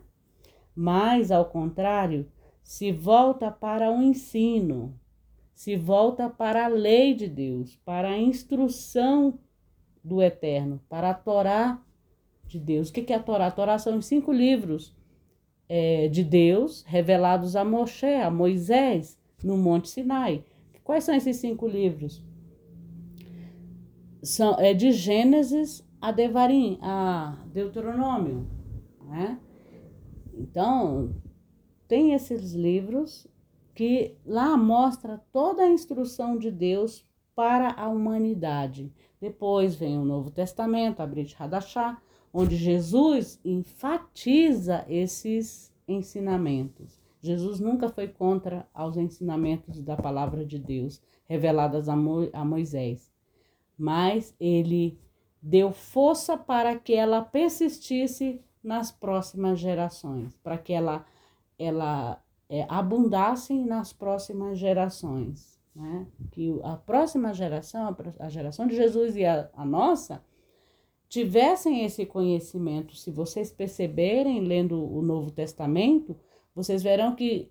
Mas, 0.76 1.30
ao 1.30 1.46
contrário, 1.46 2.30
se 2.62 2.92
volta 2.92 3.50
para 3.50 3.90
o 3.90 4.02
ensino, 4.02 4.94
se 5.58 5.74
volta 5.74 6.30
para 6.30 6.66
a 6.66 6.68
lei 6.68 7.14
de 7.14 7.26
Deus, 7.26 7.74
para 7.84 8.10
a 8.10 8.16
instrução 8.16 9.40
do 10.04 10.22
Eterno, 10.22 10.80
para 10.88 11.10
a 11.10 11.14
Torá 11.14 11.82
de 12.46 12.60
Deus. 12.60 12.90
O 12.90 12.92
que 12.92 13.12
é 13.12 13.16
a 13.16 13.20
Torá? 13.20 13.48
A 13.48 13.50
Torá 13.50 13.76
são 13.76 13.98
os 13.98 14.06
cinco 14.06 14.32
livros 14.32 14.94
é, 15.68 16.06
de 16.06 16.22
Deus 16.22 16.84
revelados 16.86 17.56
a 17.56 17.64
Moshe, 17.64 18.06
a 18.06 18.30
Moisés, 18.30 19.18
no 19.42 19.56
Monte 19.56 19.88
Sinai. 19.88 20.44
Quais 20.84 21.02
são 21.02 21.12
esses 21.12 21.38
cinco 21.38 21.66
livros? 21.66 22.22
São, 24.22 24.60
é 24.60 24.72
de 24.72 24.92
Gênesis 24.92 25.84
a 26.00 26.12
Devarim, 26.12 26.78
a 26.80 27.36
Deuteronômio. 27.52 28.46
Né? 29.08 29.40
Então, 30.34 31.16
tem 31.88 32.14
esses 32.14 32.52
livros 32.52 33.26
que 33.78 34.16
lá 34.26 34.56
mostra 34.56 35.22
toda 35.32 35.62
a 35.62 35.68
instrução 35.68 36.36
de 36.36 36.50
Deus 36.50 37.06
para 37.32 37.70
a 37.80 37.88
humanidade. 37.88 38.92
Depois 39.20 39.76
vem 39.76 39.96
o 39.96 40.04
Novo 40.04 40.32
Testamento, 40.32 40.98
a 40.98 41.06
Brit 41.06 41.40
Hadashah, 41.40 41.96
onde 42.34 42.56
Jesus 42.56 43.40
enfatiza 43.44 44.84
esses 44.88 45.72
ensinamentos. 45.86 47.00
Jesus 47.22 47.60
nunca 47.60 47.88
foi 47.88 48.08
contra 48.08 48.68
aos 48.74 48.96
ensinamentos 48.96 49.80
da 49.80 49.96
palavra 49.96 50.44
de 50.44 50.58
Deus 50.58 51.00
reveladas 51.28 51.88
a, 51.88 51.94
Mo 51.94 52.28
a 52.32 52.44
Moisés, 52.44 53.12
mas 53.78 54.34
ele 54.40 54.98
deu 55.40 55.70
força 55.70 56.36
para 56.36 56.76
que 56.76 56.94
ela 56.94 57.22
persistisse 57.22 58.40
nas 58.60 58.90
próximas 58.90 59.60
gerações, 59.60 60.36
para 60.42 60.58
que 60.58 60.72
ela, 60.72 61.06
ela 61.56 62.20
é, 62.48 62.64
abundasse 62.68 63.54
nas 63.64 63.92
próximas 63.92 64.58
gerações. 64.58 65.58
Né? 65.74 66.06
Que 66.32 66.58
a 66.64 66.76
próxima 66.76 67.32
geração, 67.32 67.96
a 68.18 68.28
geração 68.28 68.66
de 68.66 68.74
Jesus 68.74 69.16
e 69.16 69.24
a, 69.24 69.48
a 69.52 69.64
nossa, 69.64 70.22
tivessem 71.08 71.84
esse 71.84 72.04
conhecimento. 72.04 72.96
Se 72.96 73.10
vocês 73.10 73.52
perceberem, 73.52 74.40
lendo 74.40 74.82
o 74.84 75.00
Novo 75.02 75.30
Testamento, 75.30 76.16
vocês 76.54 76.82
verão 76.82 77.14
que 77.14 77.50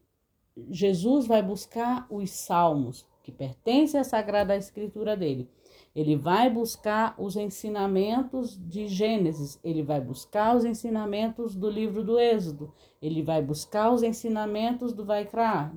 Jesus 0.70 1.27
vai 1.27 1.42
buscar 1.42 2.08
os 2.10 2.30
salmos, 2.32 3.06
que 3.24 3.32
pertencem 3.32 4.00
à 4.00 4.04
Sagrada 4.04 4.56
Escritura 4.58 5.16
dele. 5.16 5.50
Ele 5.96 6.15
vai 6.15 6.50
buscar 6.50 7.15
os 7.17 7.36
ensinamentos 7.36 8.60
de 8.70 8.88
Gênesis, 8.88 9.60
ele 9.63 9.82
vai 9.82 10.00
buscar 10.00 10.56
os 10.56 10.63
ensinamentos 10.63 11.56
do 11.56 11.70
livro 11.70 12.03
do 12.03 12.20
Êxodo, 12.20 12.72
ele 13.01 13.24
vai 13.24 13.41
buscar 13.41 13.91
os 13.91 14.03
ensinamentos 14.03 14.94
do 14.94 15.03
Vaikra 15.03 15.74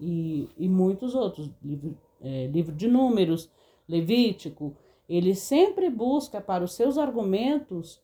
e, 0.00 0.48
e 0.58 0.68
muitos 0.68 1.14
outros, 1.14 1.50
livro, 1.62 1.96
é, 2.20 2.46
livro 2.46 2.74
de 2.74 2.88
Números, 2.88 3.50
Levítico. 3.88 4.76
Ele 5.08 5.34
sempre 5.34 5.90
busca 5.90 6.40
para 6.40 6.64
os 6.64 6.74
seus 6.74 6.98
argumentos 6.98 8.02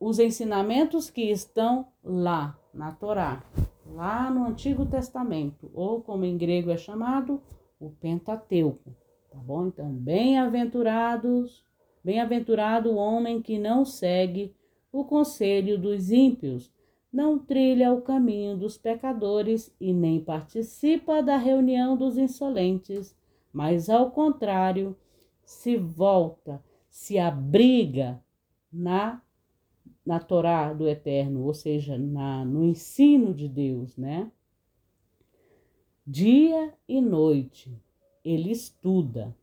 os 0.00 0.18
ensinamentos 0.18 1.10
que 1.10 1.22
estão 1.22 1.88
lá 2.04 2.56
na 2.72 2.92
Torá, 2.92 3.42
lá 3.86 4.30
no 4.30 4.46
Antigo 4.46 4.86
Testamento, 4.86 5.70
ou 5.74 6.00
como 6.00 6.24
em 6.24 6.36
grego 6.36 6.70
é 6.70 6.76
chamado, 6.76 7.42
o 7.80 7.90
Pentateuco. 7.90 8.94
Tá 9.38 9.44
bom? 9.44 9.68
Então, 9.68 9.92
bem-aventurados, 9.92 11.64
bem-aventurado 12.02 12.90
o 12.90 12.96
homem 12.96 13.40
que 13.40 13.56
não 13.56 13.84
segue 13.84 14.52
o 14.90 15.04
conselho 15.04 15.78
dos 15.78 16.10
ímpios, 16.10 16.72
não 17.12 17.38
trilha 17.38 17.92
o 17.92 18.02
caminho 18.02 18.56
dos 18.56 18.76
pecadores 18.76 19.72
e 19.80 19.92
nem 19.92 20.20
participa 20.20 21.22
da 21.22 21.36
reunião 21.36 21.96
dos 21.96 22.18
insolentes, 22.18 23.16
mas 23.52 23.88
ao 23.88 24.10
contrário, 24.10 24.96
se 25.44 25.76
volta, 25.76 26.60
se 26.90 27.16
abriga 27.16 28.20
na 28.72 29.22
na 30.04 30.18
Torá 30.18 30.72
do 30.72 30.88
Eterno, 30.88 31.44
ou 31.44 31.52
seja, 31.52 31.98
na, 31.98 32.42
no 32.42 32.64
ensino 32.64 33.34
de 33.34 33.46
Deus, 33.46 33.94
né? 33.98 34.32
Dia 36.06 36.72
e 36.88 36.98
noite, 36.98 37.78
ele 38.28 38.50
estuda. 38.50 39.34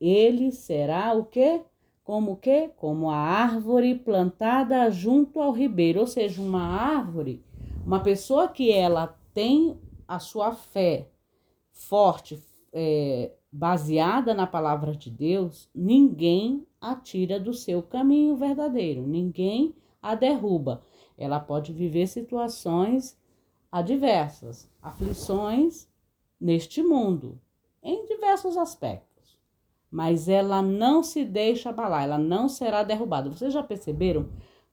Ele 0.00 0.52
será 0.52 1.12
o 1.14 1.24
quê? 1.24 1.62
Como 2.04 2.32
o 2.32 2.36
quê? 2.36 2.70
Como 2.76 3.10
a 3.10 3.16
árvore 3.16 3.94
plantada 3.94 4.90
junto 4.90 5.40
ao 5.40 5.52
ribeiro, 5.52 6.00
ou 6.00 6.06
seja, 6.06 6.40
uma 6.40 6.62
árvore, 6.62 7.42
uma 7.84 8.00
pessoa 8.00 8.48
que 8.48 8.72
ela 8.72 9.18
tem 9.34 9.76
a 10.06 10.18
sua 10.18 10.52
fé 10.54 11.08
forte, 11.72 12.42
é, 12.72 13.32
baseada 13.50 14.34
na 14.34 14.46
palavra 14.46 14.94
de 14.94 15.10
Deus, 15.10 15.68
ninguém 15.74 16.66
a 16.80 16.94
tira 16.94 17.40
do 17.40 17.52
seu 17.52 17.82
caminho 17.82 18.36
verdadeiro, 18.36 19.06
ninguém 19.06 19.74
a 20.00 20.14
derruba. 20.14 20.82
Ela 21.16 21.40
pode 21.40 21.72
viver 21.72 22.06
situações 22.06 23.18
adversas, 23.70 24.70
aflições 24.80 25.88
neste 26.40 26.82
mundo, 26.82 27.38
em 27.88 28.04
diversos 28.04 28.56
aspectos. 28.58 29.38
Mas 29.90 30.28
ela 30.28 30.60
não 30.60 31.02
se 31.02 31.24
deixa 31.24 31.70
abalar, 31.70 32.04
ela 32.04 32.18
não 32.18 32.48
será 32.48 32.82
derrubada. 32.82 33.30
Vocês 33.30 33.52
já 33.52 33.62
perceberam 33.62 34.28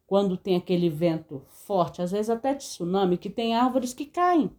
quando 0.06 0.36
tem 0.36 0.58
aquele 0.58 0.90
vento 0.90 1.42
forte, 1.48 2.02
às 2.02 2.12
vezes 2.12 2.30
até 2.30 2.54
tsunami, 2.54 3.18
que 3.18 3.30
tem 3.30 3.56
árvores 3.56 3.94
que 3.94 4.06
caem? 4.06 4.52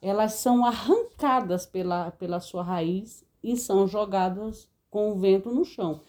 Elas 0.00 0.34
são 0.34 0.64
arrancadas 0.64 1.66
pela, 1.66 2.10
pela 2.12 2.40
sua 2.40 2.62
raiz 2.62 3.24
e 3.42 3.56
são 3.56 3.86
jogadas 3.86 4.68
com 4.90 5.12
o 5.12 5.18
vento 5.18 5.50
no 5.50 5.64
chão. 5.64 6.00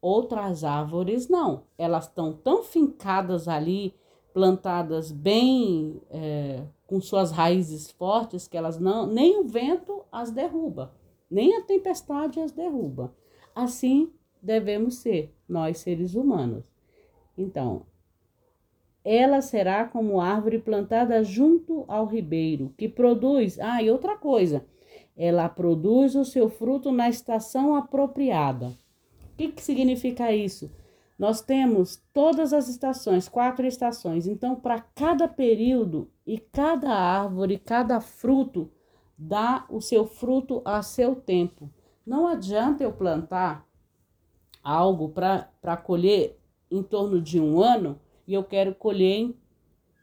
Outras 0.00 0.62
árvores 0.62 1.28
não, 1.28 1.64
elas 1.76 2.04
estão 2.04 2.32
tão 2.32 2.62
fincadas 2.62 3.48
ali, 3.48 3.92
plantadas 4.32 5.10
bem 5.10 6.00
é, 6.10 6.62
com 6.86 7.00
suas 7.00 7.32
raízes 7.32 7.90
fortes 7.90 8.46
que 8.46 8.56
elas 8.56 8.78
não 8.78 9.06
nem 9.06 9.40
o 9.40 9.44
vento 9.44 10.04
as 10.12 10.30
derruba 10.30 10.94
nem 11.30 11.56
a 11.56 11.62
tempestade 11.62 12.40
as 12.40 12.52
derruba. 12.52 13.14
Assim 13.54 14.12
devemos 14.42 14.96
ser 14.96 15.34
nós 15.48 15.78
seres 15.78 16.14
humanos. 16.14 16.64
Então, 17.36 17.86
ela 19.04 19.40
será 19.40 19.84
como 19.84 20.20
árvore 20.20 20.58
plantada 20.58 21.22
junto 21.24 21.84
ao 21.88 22.06
ribeiro, 22.06 22.74
que 22.76 22.88
produz. 22.88 23.58
Ah, 23.58 23.82
e 23.82 23.90
outra 23.90 24.16
coisa, 24.16 24.64
ela 25.16 25.48
produz 25.48 26.14
o 26.14 26.24
seu 26.24 26.48
fruto 26.48 26.92
na 26.92 27.08
estação 27.08 27.74
apropriada. 27.74 28.66
O 28.66 29.36
que, 29.36 29.48
que 29.48 29.62
significa 29.62 30.32
isso? 30.32 30.70
Nós 31.18 31.40
temos 31.40 32.02
todas 32.12 32.52
as 32.52 32.68
estações, 32.68 33.28
quatro 33.28 33.66
estações. 33.66 34.26
Então, 34.26 34.54
para 34.54 34.80
cada 34.80 35.26
período 35.26 36.10
e 36.26 36.38
cada 36.38 36.90
árvore, 36.90 37.58
cada 37.58 38.00
fruto, 38.00 38.70
dá 39.18 39.66
o 39.68 39.80
seu 39.80 40.06
fruto 40.06 40.62
a 40.64 40.80
seu 40.82 41.16
tempo. 41.16 41.68
Não 42.06 42.28
adianta 42.28 42.84
eu 42.84 42.92
plantar 42.92 43.66
algo 44.62 45.08
para 45.08 45.76
colher 45.76 46.38
em 46.70 46.82
torno 46.82 47.20
de 47.20 47.40
um 47.40 47.60
ano 47.60 48.00
e 48.26 48.34
eu 48.34 48.44
quero 48.44 48.74
colher 48.74 49.18
em, 49.18 49.36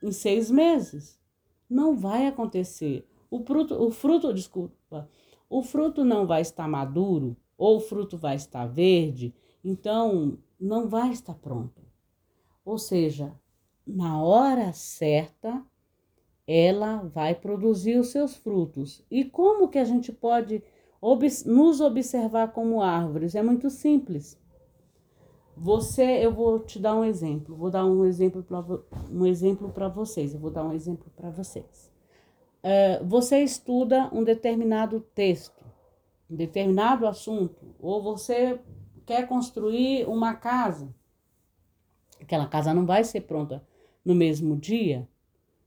em 0.04 0.12
seis 0.12 0.51
meses. 0.51 1.19
Não 1.69 1.95
vai 1.95 2.28
acontecer. 2.28 3.08
O 3.30 3.39
fruto, 3.39 3.82
o 3.82 3.89
fruto, 3.91 4.34
desculpa, 4.34 5.10
o 5.49 5.63
fruto 5.63 6.04
não 6.04 6.28
vai 6.28 6.41
estar 6.41 6.67
maduro 6.67 7.38
ou 7.58 7.78
o 7.78 7.80
fruto 7.80 8.17
vai 8.17 8.36
estar 8.36 8.65
verde, 8.65 9.34
então 9.63 10.38
não 10.60 10.88
vai 10.88 11.12
estar 11.12 11.36
pronto. 11.36 11.82
Ou 12.63 12.78
seja, 12.78 13.34
na 13.86 14.21
hora 14.21 14.73
certa, 14.73 15.63
ela 16.47 16.97
vai 16.97 17.34
produzir 17.34 17.97
os 17.97 18.10
seus 18.10 18.36
frutos. 18.36 19.03
E 19.10 19.25
como 19.25 19.67
que 19.67 19.79
a 19.79 19.86
gente 19.86 20.12
pode 20.12 20.63
nos 21.45 21.81
observar 21.81 22.51
como 22.51 22.81
árvores? 22.81 23.36
É 23.36 23.41
muito 23.41 23.69
simples. 23.69 24.39
Você, 25.58 26.03
eu 26.25 26.34
vou 26.34 26.60
te 26.60 26.79
dar 26.79 26.95
um 26.95 27.03
exemplo. 27.03 27.55
Vou 27.55 27.69
dar 27.69 27.86
um 27.86 28.05
exemplo 28.05 28.43
para 28.43 28.63
um 29.10 29.25
exemplo 29.25 29.69
para 29.69 29.88
vocês. 29.88 30.34
Eu 30.34 30.39
vou 30.39 30.51
dar 30.51 30.65
um 30.65 30.73
exemplo 30.73 31.12
para 31.15 31.29
vocês. 31.29 31.91
Uh, 32.62 33.05
você 33.05 33.39
estuda 33.41 34.10
um 34.12 34.23
determinado 34.23 34.99
texto, 34.99 35.63
um 36.29 36.36
determinado 36.36 37.05
assunto, 37.05 37.75
ou 37.79 38.01
você 38.01 38.60
quer 39.05 39.27
construir 39.27 40.08
uma 40.08 40.34
casa. 40.34 40.93
Aquela 42.19 42.47
casa 42.47 42.73
não 42.73 42.86
vai 42.86 43.03
ser 43.03 43.21
pronta 43.21 43.63
no 44.03 44.15
mesmo 44.15 44.58
dia. 44.58 45.08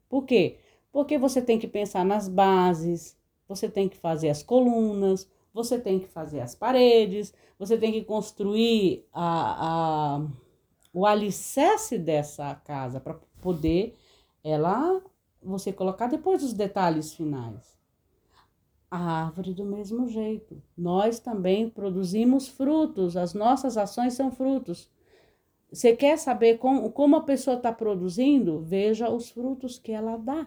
Por 0.08 0.24
quê? 0.24 0.58
Porque 0.92 1.18
você 1.18 1.42
tem 1.42 1.58
que 1.58 1.68
pensar 1.68 2.04
nas 2.04 2.28
bases, 2.28 3.16
você 3.46 3.68
tem 3.68 3.88
que 3.88 3.96
fazer 3.96 4.28
as 4.28 4.42
colunas, 4.42 5.28
você 5.52 5.78
tem 5.78 5.98
que 5.98 6.08
fazer 6.08 6.40
as 6.40 6.54
paredes, 6.54 7.32
você 7.58 7.76
tem 7.76 7.92
que 7.92 8.04
construir 8.04 9.06
a, 9.12 10.16
a, 10.16 10.26
o 10.92 11.06
alicerce 11.06 11.98
dessa 11.98 12.54
casa 12.54 13.00
para 13.00 13.18
poder 13.40 13.96
ela 14.44 15.02
você 15.42 15.72
colocar 15.72 16.08
depois 16.08 16.42
os 16.42 16.52
detalhes 16.52 17.14
finais. 17.14 17.76
A 18.90 19.24
árvore 19.24 19.52
do 19.52 19.64
mesmo 19.64 20.08
jeito. 20.08 20.62
Nós 20.76 21.18
também 21.20 21.68
produzimos 21.68 22.48
frutos, 22.48 23.16
as 23.16 23.34
nossas 23.34 23.76
ações 23.76 24.14
são 24.14 24.30
frutos. 24.30 24.90
Você 25.70 25.94
quer 25.94 26.18
saber 26.18 26.56
como, 26.58 26.90
como 26.90 27.16
a 27.16 27.22
pessoa 27.22 27.56
está 27.56 27.70
produzindo? 27.70 28.60
Veja 28.60 29.10
os 29.10 29.28
frutos 29.28 29.78
que 29.78 29.92
ela 29.92 30.16
dá. 30.16 30.46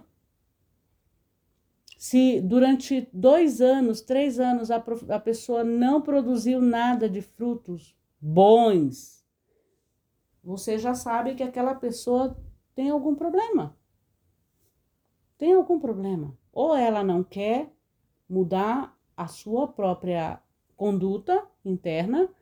Se 2.02 2.42
durante 2.42 3.08
dois 3.14 3.62
anos, 3.62 4.02
três 4.02 4.40
anos, 4.40 4.72
a, 4.72 4.84
a 5.10 5.20
pessoa 5.20 5.64
não 5.64 6.02
produziu 6.02 6.60
nada 6.60 7.08
de 7.08 7.22
frutos 7.22 7.96
bons, 8.20 9.24
você 10.44 10.80
já 10.80 10.96
sabe 10.96 11.36
que 11.36 11.44
aquela 11.44 11.76
pessoa 11.76 12.36
tem 12.74 12.90
algum 12.90 13.14
problema. 13.14 13.78
Tem 15.38 15.54
algum 15.54 15.80
problema. 15.80 16.36
Ou 16.52 16.76
ela 16.76 17.04
não 17.04 17.24
quer 17.24 17.72
mudar 18.28 18.98
a 19.16 19.28
sua 19.28 19.68
própria 19.68 20.42
conduta 20.76 21.48
interna, 21.64 22.34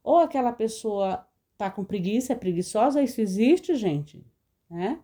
ou 0.00 0.18
aquela 0.18 0.52
pessoa 0.52 1.26
tá 1.56 1.68
com 1.68 1.84
preguiça, 1.84 2.34
é 2.34 2.36
preguiçosa, 2.36 3.02
isso 3.02 3.20
existe, 3.20 3.74
gente, 3.74 4.24
né? 4.70 5.02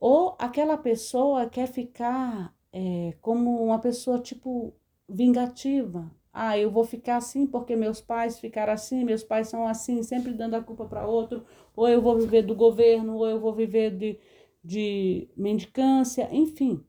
Ou 0.00 0.34
aquela 0.38 0.78
pessoa 0.78 1.50
quer 1.50 1.66
ficar 1.66 2.58
é, 2.72 3.14
como 3.20 3.62
uma 3.64 3.78
pessoa 3.78 4.18
tipo 4.18 4.74
vingativa. 5.08 6.10
Ah, 6.32 6.56
eu 6.56 6.70
vou 6.70 6.84
ficar 6.84 7.16
assim 7.16 7.46
porque 7.46 7.74
meus 7.74 8.00
pais 8.00 8.38
ficaram 8.38 8.72
assim, 8.72 9.04
meus 9.04 9.24
pais 9.24 9.48
são 9.48 9.66
assim, 9.66 10.02
sempre 10.02 10.32
dando 10.32 10.54
a 10.54 10.62
culpa 10.62 10.84
para 10.86 11.06
outro, 11.06 11.44
ou 11.74 11.88
eu 11.88 12.00
vou 12.00 12.18
viver 12.18 12.42
do 12.42 12.54
governo, 12.54 13.16
ou 13.16 13.26
eu 13.28 13.40
vou 13.40 13.52
viver 13.52 13.90
de, 13.96 14.18
de 14.62 15.28
mendicância, 15.36 16.28
enfim. 16.32 16.84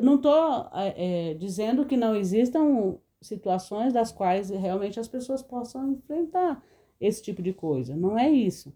Não 0.00 0.16
estou 0.16 0.70
é, 0.74 1.30
é, 1.30 1.34
dizendo 1.34 1.84
que 1.86 1.96
não 1.96 2.14
existam 2.16 2.98
situações 3.20 3.92
das 3.92 4.12
quais 4.12 4.50
realmente 4.50 5.00
as 5.00 5.08
pessoas 5.08 5.42
possam 5.42 5.92
enfrentar 5.92 6.62
esse 7.00 7.22
tipo 7.22 7.42
de 7.42 7.52
coisa. 7.52 7.96
Não 7.96 8.18
é 8.18 8.30
isso. 8.30 8.74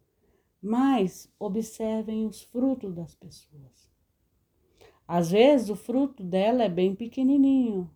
Mas 0.62 1.32
observem 1.38 2.26
os 2.26 2.42
frutos 2.42 2.94
das 2.94 3.14
pessoas. 3.14 3.89
Às 5.12 5.32
vezes 5.32 5.68
o 5.70 5.74
fruto 5.74 6.22
dela 6.22 6.62
é 6.62 6.68
bem 6.68 6.94
pequenininho, 6.94 7.90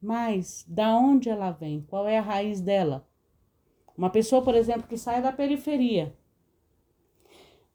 mas 0.00 0.64
da 0.68 0.96
onde 0.96 1.28
ela 1.28 1.50
vem? 1.50 1.84
Qual 1.88 2.06
é 2.06 2.16
a 2.16 2.22
raiz 2.22 2.60
dela? 2.60 3.04
Uma 3.98 4.08
pessoa, 4.08 4.40
por 4.40 4.54
exemplo, 4.54 4.86
que 4.86 4.96
sai 4.96 5.20
da 5.20 5.32
periferia 5.32 6.14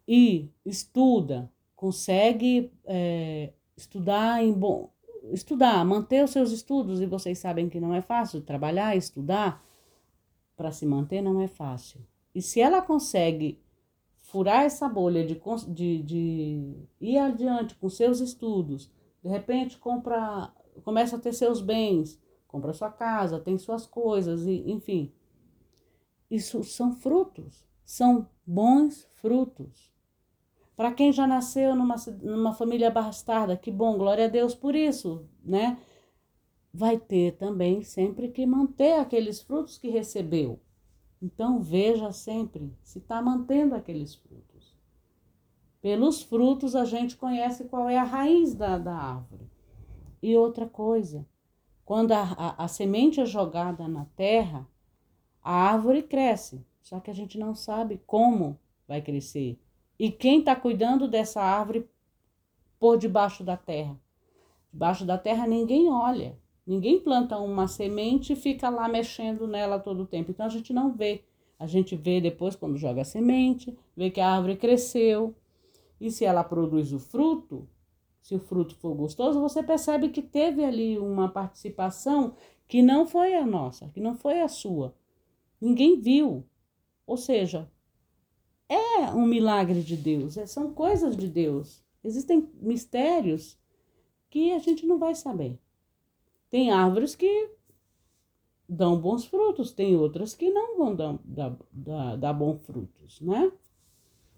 e 0.07 0.49
estuda, 0.65 1.51
consegue 1.75 2.71
é, 2.85 3.51
estudar 3.75 4.41
em 4.41 4.53
bom, 4.53 4.89
estudar, 5.33 5.83
manter 5.83 6.23
os 6.23 6.31
seus 6.31 6.53
estudos 6.53 7.01
e 7.01 7.05
vocês 7.05 7.37
sabem 7.37 7.67
que 7.67 7.81
não 7.81 7.93
é 7.93 8.01
fácil 8.01 8.39
trabalhar, 8.39 8.95
estudar 8.95 9.61
para 10.55 10.71
se 10.71 10.85
manter 10.85 11.21
não 11.21 11.41
é 11.41 11.49
fácil. 11.49 11.99
E 12.33 12.41
se 12.41 12.61
ela 12.61 12.81
consegue 12.81 13.59
furar 14.35 14.63
essa 14.63 14.89
bolha 14.89 15.25
de, 15.25 15.41
de, 15.69 16.03
de 16.03 16.75
ir 16.99 17.17
adiante 17.17 17.73
com 17.75 17.87
seus 17.87 18.19
estudos, 18.19 18.91
de 19.23 19.29
repente 19.29 19.77
compra, 19.77 20.53
começa 20.83 21.15
a 21.15 21.19
ter 21.19 21.31
seus 21.31 21.61
bens, 21.61 22.21
compra 22.45 22.73
sua 22.73 22.91
casa, 22.91 23.39
tem 23.39 23.57
suas 23.57 23.87
coisas, 23.87 24.45
e, 24.45 24.69
enfim. 24.69 25.13
Isso 26.29 26.65
são 26.65 26.91
frutos, 26.91 27.65
são 27.85 28.27
bons 28.45 29.07
frutos. 29.13 29.89
Para 30.75 30.91
quem 30.91 31.13
já 31.13 31.25
nasceu 31.25 31.73
numa, 31.73 31.95
numa 32.21 32.53
família 32.53 32.91
bastarda, 32.91 33.55
que 33.55 33.71
bom, 33.71 33.97
glória 33.97 34.25
a 34.25 34.27
Deus 34.27 34.53
por 34.53 34.75
isso, 34.75 35.29
né? 35.45 35.77
vai 36.73 36.99
ter 36.99 37.37
também 37.37 37.83
sempre 37.83 38.27
que 38.27 38.45
manter 38.45 38.99
aqueles 38.99 39.39
frutos 39.41 39.77
que 39.77 39.87
recebeu. 39.87 40.59
Então 41.25 41.59
veja 41.59 42.11
sempre 42.11 42.71
se 42.83 42.99
está 42.99 43.19
mantendo 43.19 43.73
aqueles 43.73 44.13
frutos. 44.13 44.77
Pelos 45.81 46.21
frutos 46.21 46.75
a 46.75 46.85
gente 46.85 47.17
conhece 47.17 47.65
qual 47.65 47.89
é 47.89 47.97
a 47.97 48.03
raiz 48.03 48.53
da, 48.53 48.77
da 48.77 48.95
árvore. 48.95 49.49
E 50.21 50.37
outra 50.37 50.67
coisa, 50.67 51.27
quando 51.83 52.11
a, 52.11 52.21
a, 52.21 52.65
a 52.65 52.67
semente 52.67 53.19
é 53.19 53.25
jogada 53.25 53.87
na 53.87 54.05
terra, 54.15 54.67
a 55.41 55.51
árvore 55.51 56.03
cresce, 56.03 56.63
só 56.79 56.99
que 56.99 57.09
a 57.09 57.13
gente 57.13 57.39
não 57.39 57.55
sabe 57.55 57.99
como 58.05 58.59
vai 58.87 59.01
crescer. 59.01 59.59
E 59.97 60.11
quem 60.11 60.39
está 60.39 60.55
cuidando 60.55 61.07
dessa 61.07 61.41
árvore 61.41 61.89
por 62.79 62.99
debaixo 62.99 63.43
da 63.43 63.57
terra? 63.57 63.99
Debaixo 64.71 65.03
da 65.03 65.17
terra 65.17 65.47
ninguém 65.47 65.89
olha. 65.89 66.37
Ninguém 66.65 66.99
planta 66.99 67.37
uma 67.37 67.67
semente 67.67 68.33
e 68.33 68.35
fica 68.35 68.69
lá 68.69 68.87
mexendo 68.87 69.47
nela 69.47 69.79
todo 69.79 70.03
o 70.03 70.07
tempo. 70.07 70.31
Então 70.31 70.45
a 70.45 70.49
gente 70.49 70.73
não 70.73 70.91
vê. 70.91 71.23
A 71.59 71.67
gente 71.67 71.95
vê 71.95 72.19
depois 72.19 72.55
quando 72.55 72.77
joga 72.77 73.01
a 73.01 73.05
semente, 73.05 73.77
vê 73.95 74.09
que 74.09 74.19
a 74.19 74.29
árvore 74.29 74.57
cresceu. 74.57 75.35
E 76.01 76.11
se 76.11 76.25
ela 76.25 76.43
produz 76.43 76.91
o 76.91 76.99
fruto, 76.99 77.67
se 78.21 78.35
o 78.35 78.39
fruto 78.39 78.75
for 78.75 78.95
gostoso, 78.95 79.39
você 79.39 79.61
percebe 79.61 80.09
que 80.09 80.21
teve 80.21 80.63
ali 80.65 80.97
uma 80.97 81.29
participação 81.29 82.35
que 82.67 82.81
não 82.81 83.05
foi 83.05 83.35
a 83.35 83.45
nossa, 83.45 83.89
que 83.89 83.99
não 83.99 84.15
foi 84.15 84.41
a 84.41 84.47
sua. 84.47 84.95
Ninguém 85.61 85.99
viu. 85.99 86.43
Ou 87.05 87.17
seja, 87.17 87.69
é 88.67 89.11
um 89.13 89.25
milagre 89.25 89.81
de 89.83 89.95
Deus, 89.95 90.37
é, 90.37 90.47
são 90.47 90.73
coisas 90.73 91.15
de 91.15 91.27
Deus. 91.27 91.83
Existem 92.03 92.49
mistérios 92.59 93.57
que 94.29 94.51
a 94.51 94.59
gente 94.59 94.85
não 94.85 94.97
vai 94.97 95.13
saber. 95.13 95.59
Tem 96.49 96.71
árvores 96.71 97.15
que 97.15 97.51
dão 98.67 98.99
bons 98.99 99.25
frutos, 99.25 99.71
tem 99.71 99.95
outras 99.95 100.33
que 100.33 100.49
não 100.49 100.77
vão 100.77 100.95
dar, 100.95 101.19
dar, 101.23 101.57
dar, 101.71 102.15
dar 102.17 102.33
bons 102.33 102.61
frutos, 102.61 103.21
né? 103.21 103.51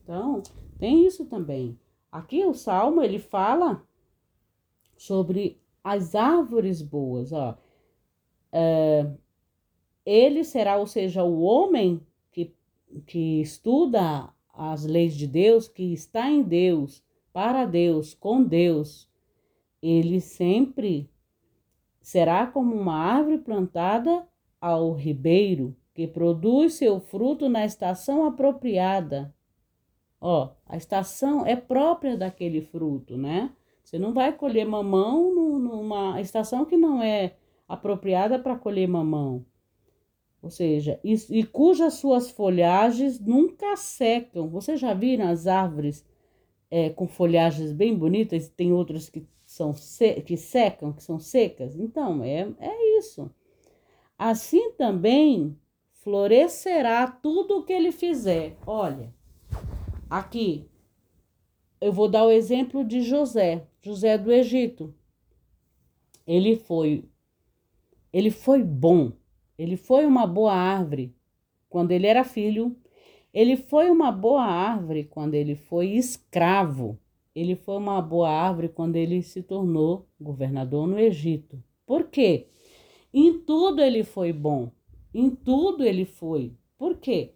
Então, 0.04 0.42
tem 0.78 1.06
isso 1.06 1.26
também. 1.26 1.78
Aqui 2.12 2.46
o 2.46 2.54
Salmo, 2.54 3.02
ele 3.02 3.20
fala 3.20 3.84
sobre 4.98 5.60
as 5.84 6.16
árvores 6.16 6.82
boas, 6.82 7.32
ó. 7.32 7.58
É, 8.52 9.10
ele 10.06 10.44
será, 10.44 10.78
ou 10.78 10.88
seja, 10.88 11.24
o 11.24 11.42
homem 11.42 12.02
que, 12.32 12.54
que 13.06 13.42
estuda 13.42 14.34
as 14.54 14.86
leis 14.86 15.16
de 15.16 15.28
Deus, 15.28 15.68
que 15.68 15.94
está 15.94 16.30
em 16.30 16.42
Deus, 16.42 17.04
para 17.32 17.66
Deus, 17.66 18.14
com 18.14 18.44
Deus, 18.44 19.08
ele 19.82 20.20
sempre 20.20 21.10
será 22.08 22.48
como 22.48 22.74
uma 22.74 22.96
árvore 22.96 23.38
plantada 23.38 24.26
ao 24.62 24.94
ribeiro, 24.94 25.76
que 25.94 26.08
produz 26.08 26.76
seu 26.76 27.02
fruto 27.02 27.50
na 27.50 27.66
estação 27.66 28.26
apropriada. 28.26 29.36
Ó, 30.22 30.52
a 30.66 30.78
estação 30.78 31.46
é 31.46 31.54
própria 31.54 32.16
daquele 32.16 32.62
fruto, 32.62 33.18
né? 33.18 33.52
Você 33.84 34.00
não 34.00 34.14
vai 34.14 34.32
colher 34.32 34.66
mamão 34.66 35.60
numa 35.60 36.22
estação 36.22 36.64
que 36.64 36.78
não 36.78 37.04
é 37.04 37.36
apropriada 37.68 38.40
para 38.40 38.56
colher 38.56 38.88
mamão. 38.88 39.46
Ou 40.42 40.50
seja, 40.50 41.02
e, 41.04 41.14
e 41.30 41.44
cujas 41.44 41.96
suas 41.96 42.32
folhagens 42.32 43.20
nunca 43.20 43.76
secam. 43.76 44.48
Você 44.48 44.78
já 44.78 44.94
viram 44.94 45.28
as 45.28 45.46
árvores 45.46 46.06
é, 46.72 46.90
com 46.90 47.06
folhagens 47.06 47.74
bem 47.74 47.94
bonitas? 47.94 48.48
Tem 48.48 48.72
outras 48.72 49.10
que 49.10 49.28
são 49.58 49.74
que 50.24 50.38
secam, 50.38 50.94
que 50.94 51.04
são 51.04 51.20
secas. 51.20 51.76
Então, 51.76 52.24
é, 52.24 52.48
é 52.60 53.00
isso. 53.00 53.30
Assim 54.18 54.72
também 54.74 55.58
florescerá 55.92 57.08
tudo 57.08 57.58
o 57.58 57.64
que 57.64 57.74
ele 57.74 57.92
fizer. 57.92 58.56
Olha, 58.66 59.14
aqui 60.10 60.70
eu 61.82 61.92
vou 61.92 62.08
dar 62.08 62.24
o 62.24 62.32
exemplo 62.32 62.84
de 62.84 63.02
José, 63.02 63.68
José 63.82 64.18
do 64.18 64.32
Egito. 64.32 64.94
Ele 66.26 66.56
foi 66.56 67.04
ele 68.14 68.32
foi 68.32 68.64
bom. 68.64 69.12
Ele 69.58 69.76
foi 69.76 70.06
uma 70.06 70.26
boa 70.26 70.54
árvore 70.54 71.16
quando 71.68 71.92
ele 71.92 72.08
era 72.08 72.24
filho. 72.24 72.76
Ele 73.34 73.58
foi 73.58 73.90
uma 73.90 74.12
boa 74.12 74.44
árvore 74.44 75.04
quando 75.04 75.34
ele 75.34 75.56
foi 75.56 75.90
escravo 75.90 77.00
ele 77.40 77.56
foi 77.56 77.78
uma 77.78 78.02
boa 78.02 78.30
árvore 78.30 78.68
quando 78.68 78.96
ele 78.96 79.22
se 79.22 79.44
tornou 79.44 80.08
governador 80.20 80.88
no 80.88 81.00
Egito. 81.00 81.62
Por 81.86 82.06
quê? 82.06 82.48
Em 83.14 83.40
tudo 83.40 83.82
ele 83.82 84.04
foi 84.04 84.34
bom. 84.34 84.72
Em 85.14 85.30
tudo 85.30 85.84
ele 85.84 86.04
foi. 86.04 86.56
Por 86.80 86.98
quê? 86.98 87.34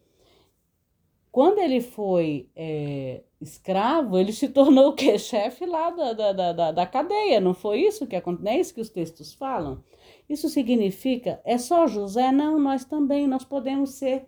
Quando 1.31 1.59
ele 1.59 1.81
foi 1.81 2.49
é, 2.55 3.21
escravo, 3.39 4.17
ele 4.17 4.33
se 4.33 4.49
tornou 4.49 4.89
o 4.89 4.93
quê? 4.93 5.17
Chefe 5.19 5.67
lá 5.67 5.91
da, 5.91 6.13
da, 6.13 6.51
da, 6.51 6.71
da 6.71 6.85
cadeia. 6.87 7.39
Não 7.39 7.53
foi 7.53 7.81
isso 7.81 8.07
que 8.07 8.15
aconteceu? 8.15 8.45
Não 8.45 8.51
é 8.51 8.59
isso 8.59 8.73
que 8.73 8.81
os 8.81 8.89
textos 8.89 9.33
falam? 9.33 9.83
Isso 10.27 10.49
significa, 10.49 11.39
é 11.45 11.59
só 11.59 11.85
José? 11.85 12.31
Não, 12.31 12.59
nós 12.59 12.85
também, 12.85 13.27
nós 13.27 13.45
podemos 13.45 13.91
ser 13.91 14.25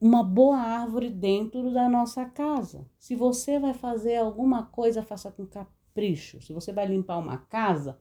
uma 0.00 0.22
boa 0.22 0.58
árvore 0.58 1.10
dentro 1.10 1.72
da 1.72 1.88
nossa 1.88 2.24
casa. 2.24 2.86
Se 2.98 3.16
você 3.16 3.58
vai 3.58 3.74
fazer 3.74 4.16
alguma 4.16 4.62
coisa, 4.64 5.02
faça 5.02 5.30
com 5.30 5.44
capricho. 5.44 6.40
Se 6.40 6.52
você 6.52 6.72
vai 6.72 6.86
limpar 6.86 7.18
uma 7.18 7.38
casa, 7.38 7.98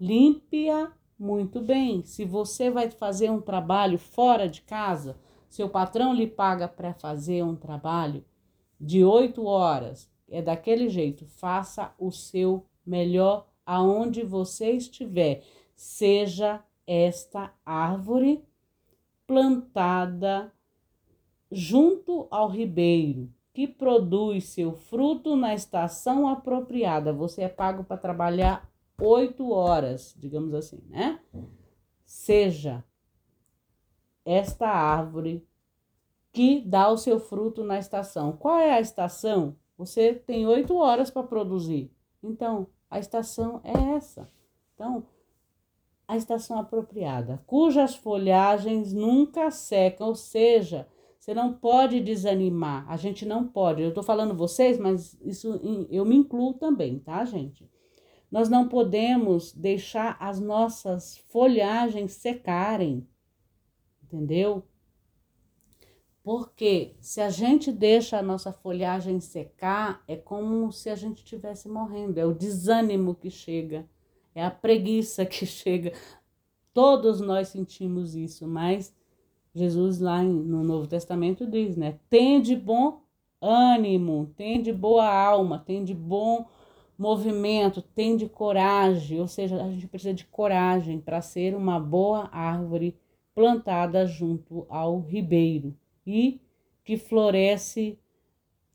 limpe-a 0.00 0.92
Muito 1.18 1.62
bem, 1.62 2.04
se 2.04 2.26
você 2.26 2.68
vai 2.70 2.90
fazer 2.90 3.30
um 3.30 3.40
trabalho 3.40 3.98
fora 3.98 4.46
de 4.46 4.60
casa, 4.60 5.18
seu 5.48 5.66
patrão 5.66 6.12
lhe 6.12 6.26
paga 6.26 6.68
para 6.68 6.92
fazer 6.92 7.42
um 7.42 7.56
trabalho 7.56 8.22
de 8.78 9.02
oito 9.02 9.46
horas, 9.46 10.10
é 10.28 10.42
daquele 10.42 10.90
jeito, 10.90 11.24
faça 11.24 11.94
o 11.98 12.10
seu 12.10 12.66
melhor 12.84 13.48
aonde 13.64 14.22
você 14.22 14.72
estiver. 14.72 15.42
Seja 15.74 16.62
esta 16.86 17.50
árvore 17.64 18.44
plantada 19.26 20.52
junto 21.56 22.26
ao 22.30 22.50
ribeiro, 22.50 23.32
que 23.54 23.66
produz 23.66 24.44
seu 24.44 24.74
fruto 24.74 25.34
na 25.34 25.54
estação 25.54 26.28
apropriada. 26.28 27.14
Você 27.14 27.44
é 27.44 27.48
pago 27.48 27.82
para 27.82 27.96
trabalhar 27.96 28.70
oito 29.00 29.50
horas, 29.50 30.14
digamos 30.18 30.52
assim, 30.52 30.82
né? 30.90 31.18
Seja 32.04 32.84
esta 34.22 34.68
árvore 34.68 35.48
que 36.30 36.60
dá 36.60 36.90
o 36.90 36.98
seu 36.98 37.18
fruto 37.18 37.64
na 37.64 37.78
estação. 37.78 38.36
Qual 38.36 38.58
é 38.58 38.74
a 38.74 38.80
estação? 38.80 39.56
Você 39.78 40.12
tem 40.12 40.46
oito 40.46 40.76
horas 40.76 41.10
para 41.10 41.26
produzir. 41.26 41.90
Então, 42.22 42.66
a 42.90 42.98
estação 42.98 43.62
é 43.64 43.96
essa. 43.96 44.30
Então, 44.74 45.06
a 46.06 46.18
estação 46.18 46.58
apropriada, 46.58 47.42
cujas 47.46 47.94
folhagens 47.94 48.92
nunca 48.92 49.50
secam, 49.50 50.08
ou 50.08 50.14
seja, 50.14 50.86
você 51.26 51.34
não 51.34 51.52
pode 51.52 51.98
desanimar. 51.98 52.88
A 52.88 52.96
gente 52.96 53.26
não 53.26 53.48
pode. 53.48 53.82
Eu 53.82 53.88
estou 53.88 54.04
falando 54.04 54.32
vocês, 54.32 54.78
mas 54.78 55.18
isso 55.20 55.60
eu 55.90 56.04
me 56.04 56.14
incluo 56.14 56.54
também, 56.54 57.00
tá, 57.00 57.24
gente? 57.24 57.68
Nós 58.30 58.48
não 58.48 58.68
podemos 58.68 59.52
deixar 59.52 60.16
as 60.20 60.38
nossas 60.38 61.18
folhagens 61.28 62.12
secarem, 62.12 63.08
entendeu? 64.04 64.62
Porque 66.22 66.94
se 67.00 67.20
a 67.20 67.28
gente 67.28 67.72
deixa 67.72 68.20
a 68.20 68.22
nossa 68.22 68.52
folhagem 68.52 69.18
secar, 69.18 70.04
é 70.06 70.14
como 70.14 70.70
se 70.70 70.88
a 70.88 70.94
gente 70.94 71.24
estivesse 71.24 71.68
morrendo. 71.68 72.18
É 72.18 72.24
o 72.24 72.34
desânimo 72.34 73.16
que 73.16 73.32
chega, 73.32 73.84
é 74.32 74.44
a 74.44 74.50
preguiça 74.50 75.26
que 75.26 75.42
chega. 75.44 75.92
Todos 76.72 77.20
nós 77.20 77.48
sentimos 77.48 78.14
isso, 78.14 78.46
mas 78.46 78.94
Jesus 79.56 79.98
lá 79.98 80.22
no 80.22 80.62
Novo 80.62 80.86
Testamento 80.86 81.46
diz, 81.46 81.76
né? 81.76 81.98
Tem 82.10 82.40
de 82.42 82.54
bom 82.54 83.00
ânimo, 83.40 84.32
tem 84.36 84.60
de 84.60 84.72
boa 84.72 85.08
alma, 85.08 85.58
tem 85.58 85.82
de 85.82 85.94
bom 85.94 86.46
movimento, 86.98 87.80
tem 87.80 88.16
de 88.16 88.28
coragem, 88.28 89.20
ou 89.20 89.28
seja, 89.28 89.62
a 89.62 89.70
gente 89.70 89.86
precisa 89.86 90.14
de 90.14 90.24
coragem 90.26 91.00
para 91.00 91.20
ser 91.20 91.54
uma 91.54 91.80
boa 91.80 92.28
árvore 92.32 92.96
plantada 93.34 94.06
junto 94.06 94.66
ao 94.68 95.00
ribeiro 95.00 95.74
e 96.06 96.40
que 96.84 96.96
floresce 96.96 97.98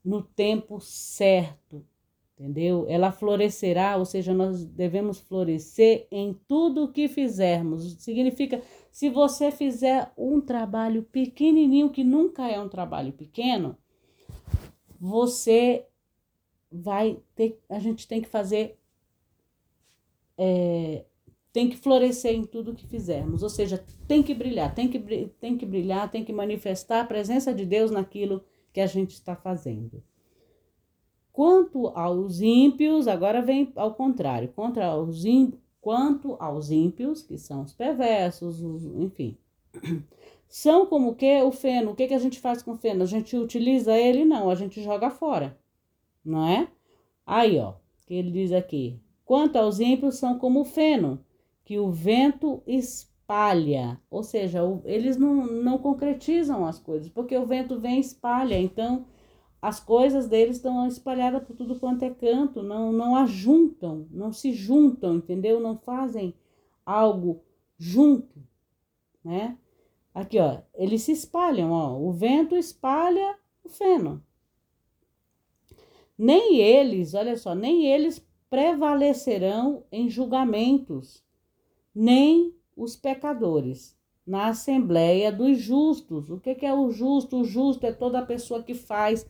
no 0.04 0.22
tempo 0.22 0.80
certo, 0.80 1.86
entendeu? 2.34 2.86
Ela 2.88 3.12
florescerá, 3.12 3.98
ou 3.98 4.06
seja, 4.06 4.34
nós 4.34 4.66
devemos 4.66 5.20
florescer 5.20 6.08
em 6.12 6.34
tudo 6.48 6.84
o 6.84 6.92
que 6.92 7.08
fizermos. 7.08 7.96
Significa, 8.02 8.62
se 8.92 9.10
você 9.10 9.52
fizer 9.52 10.12
um 10.18 10.42
trabalho 10.42 11.04
pequenininho, 11.04 11.90
que 11.90 12.04
nunca 12.04 12.48
é 12.48 12.60
um 12.60 12.68
trabalho 12.68 13.14
pequeno, 13.14 13.78
você 15.00 15.88
vai 16.70 17.18
ter, 17.34 17.58
a 17.70 17.80
gente 17.80 18.06
tem 18.08 18.22
que 18.22 18.28
fazer, 18.28 18.78
é, 20.38 21.06
tem 21.54 21.70
que 21.70 21.78
florescer 21.78 22.36
em 22.36 22.44
tudo 22.44 22.76
que 22.76 22.86
fizermos, 22.86 23.42
ou 23.44 23.50
seja, 23.50 23.84
tem 24.08 24.22
que 24.22 24.34
brilhar, 24.34 24.76
tem 24.76 24.90
que, 24.90 25.00
tem 25.40 25.58
que 25.58 25.66
brilhar, 25.66 26.12
tem 26.12 26.24
que 26.24 26.34
manifestar 26.34 27.02
a 27.02 27.06
presença 27.06 27.54
de 27.54 27.66
Deus 27.66 27.92
naquilo 27.92 28.44
que 28.74 28.82
a 28.82 28.88
gente 28.88 29.12
está 29.12 29.36
fazendo. 29.36 30.04
Quanto 31.32 31.88
aos 31.88 32.42
ímpios, 32.42 33.08
agora 33.08 33.42
vem 33.42 33.72
ao 33.76 33.96
contrário, 33.96 34.50
contra 34.50 34.96
os 34.98 35.24
ímpios, 35.24 35.62
quanto 35.82 36.38
aos 36.40 36.72
ímpios, 36.72 37.22
que 37.24 37.38
são 37.38 37.64
os 37.64 37.74
perversos, 37.74 38.62
os, 38.62 38.86
enfim, 38.86 39.38
são 40.48 40.86
como 40.86 41.16
que 41.16 41.42
o 41.42 41.52
feno. 41.52 41.92
O 41.92 41.96
que, 41.96 42.08
que 42.08 42.14
a 42.14 42.20
gente 42.20 42.40
faz 42.40 42.64
com 42.64 42.72
o 42.72 42.78
feno? 42.78 43.04
A 43.04 43.08
gente 43.08 43.36
utiliza 43.36 43.98
ele? 43.98 44.24
Não, 44.24 44.50
a 44.50 44.56
gente 44.56 44.82
joga 44.82 45.10
fora 45.10 45.60
não 46.24 46.48
é? 46.48 46.68
Aí, 47.26 47.60
ó, 47.60 47.74
que 48.06 48.14
ele 48.14 48.32
diz 48.32 48.52
aqui: 48.52 49.00
quanto 49.26 49.58
aos 49.58 49.80
ímpios, 49.80 50.16
são 50.16 50.38
como 50.38 50.62
o 50.62 50.66
feno, 50.66 51.24
que 51.66 51.78
o 51.78 51.92
vento 51.92 52.62
espalha. 52.66 54.00
Ou 54.10 54.24
seja, 54.24 54.64
o, 54.64 54.82
eles 54.86 55.18
não, 55.18 55.46
não 55.48 55.78
concretizam 55.78 56.66
as 56.66 56.80
coisas, 56.80 57.10
porque 57.10 57.38
o 57.38 57.46
vento 57.46 57.80
vem 57.80 57.98
e 57.98 58.02
espalha. 58.02 58.60
Então, 58.60 59.06
as 59.62 59.80
coisas 59.80 60.28
deles 60.28 60.58
estão 60.58 60.88
espalhadas 60.88 61.44
por 61.44 61.56
tudo 61.56 61.80
quanto 61.80 62.04
é 62.04 62.10
canto, 62.10 62.64
não, 62.64 62.92
não 62.92 63.16
ajuntam, 63.16 64.08
não 64.10 64.34
se 64.34 64.54
juntam, 64.54 65.16
entendeu? 65.16 65.60
Não 65.60 65.78
fazem 65.78 66.34
algo 66.86 67.42
junto, 67.78 68.42
né? 69.24 69.58
Aqui, 70.14 70.40
ó, 70.40 70.60
eles 70.74 71.04
se 71.04 71.12
espalham, 71.12 71.72
ó. 71.72 71.98
O 71.98 72.12
vento 72.12 72.56
espalha 72.56 73.38
o 73.64 73.70
feno 73.70 74.22
nem 76.22 76.60
eles, 76.60 77.16
olha 77.16 77.36
só, 77.36 77.56
nem 77.56 77.88
eles 77.88 78.24
prevalecerão 78.48 79.84
em 79.92 80.08
julgamentos, 80.08 81.24
nem 81.96 82.54
os 82.78 82.96
pecadores 82.96 83.98
na 84.26 84.50
assembleia 84.50 85.32
dos 85.32 85.58
justos. 85.58 86.30
O 86.30 86.40
que 86.40 86.64
é 86.64 86.72
o 86.72 86.92
justo? 86.92 87.38
O 87.38 87.44
justo 87.44 87.88
é 87.88 87.92
toda 87.92 88.24
pessoa 88.24 88.62
que 88.62 88.76
faz 88.76 89.28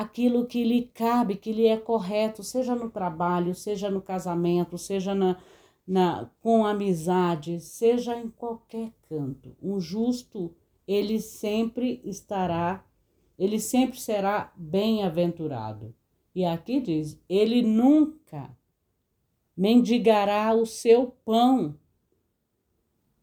aquilo 0.00 0.44
que 0.46 0.62
lhe 0.62 0.82
cabe, 0.82 1.36
que 1.36 1.50
lhe 1.52 1.66
é 1.66 1.76
correto, 1.78 2.42
seja 2.42 2.74
no 2.74 2.90
trabalho, 2.90 3.54
seja 3.54 3.90
no 3.90 4.02
casamento, 4.02 4.76
seja 4.76 5.14
na, 5.14 5.38
na 5.88 6.30
com 6.42 6.66
amizade, 6.66 7.60
seja 7.60 8.14
em 8.14 8.28
qualquer 8.28 8.92
canto. 9.08 9.56
Um 9.62 9.80
justo, 9.80 10.54
ele 10.86 11.18
sempre 11.18 12.02
estará, 12.04 12.84
ele 13.38 13.58
sempre 13.58 13.98
será 13.98 14.52
bem-aventurado. 14.54 15.94
E 16.34 16.44
aqui 16.44 16.78
diz: 16.78 17.18
ele 17.26 17.62
nunca 17.62 18.54
mendigará 19.56 20.52
o 20.52 20.66
seu 20.66 21.06
pão, 21.24 21.74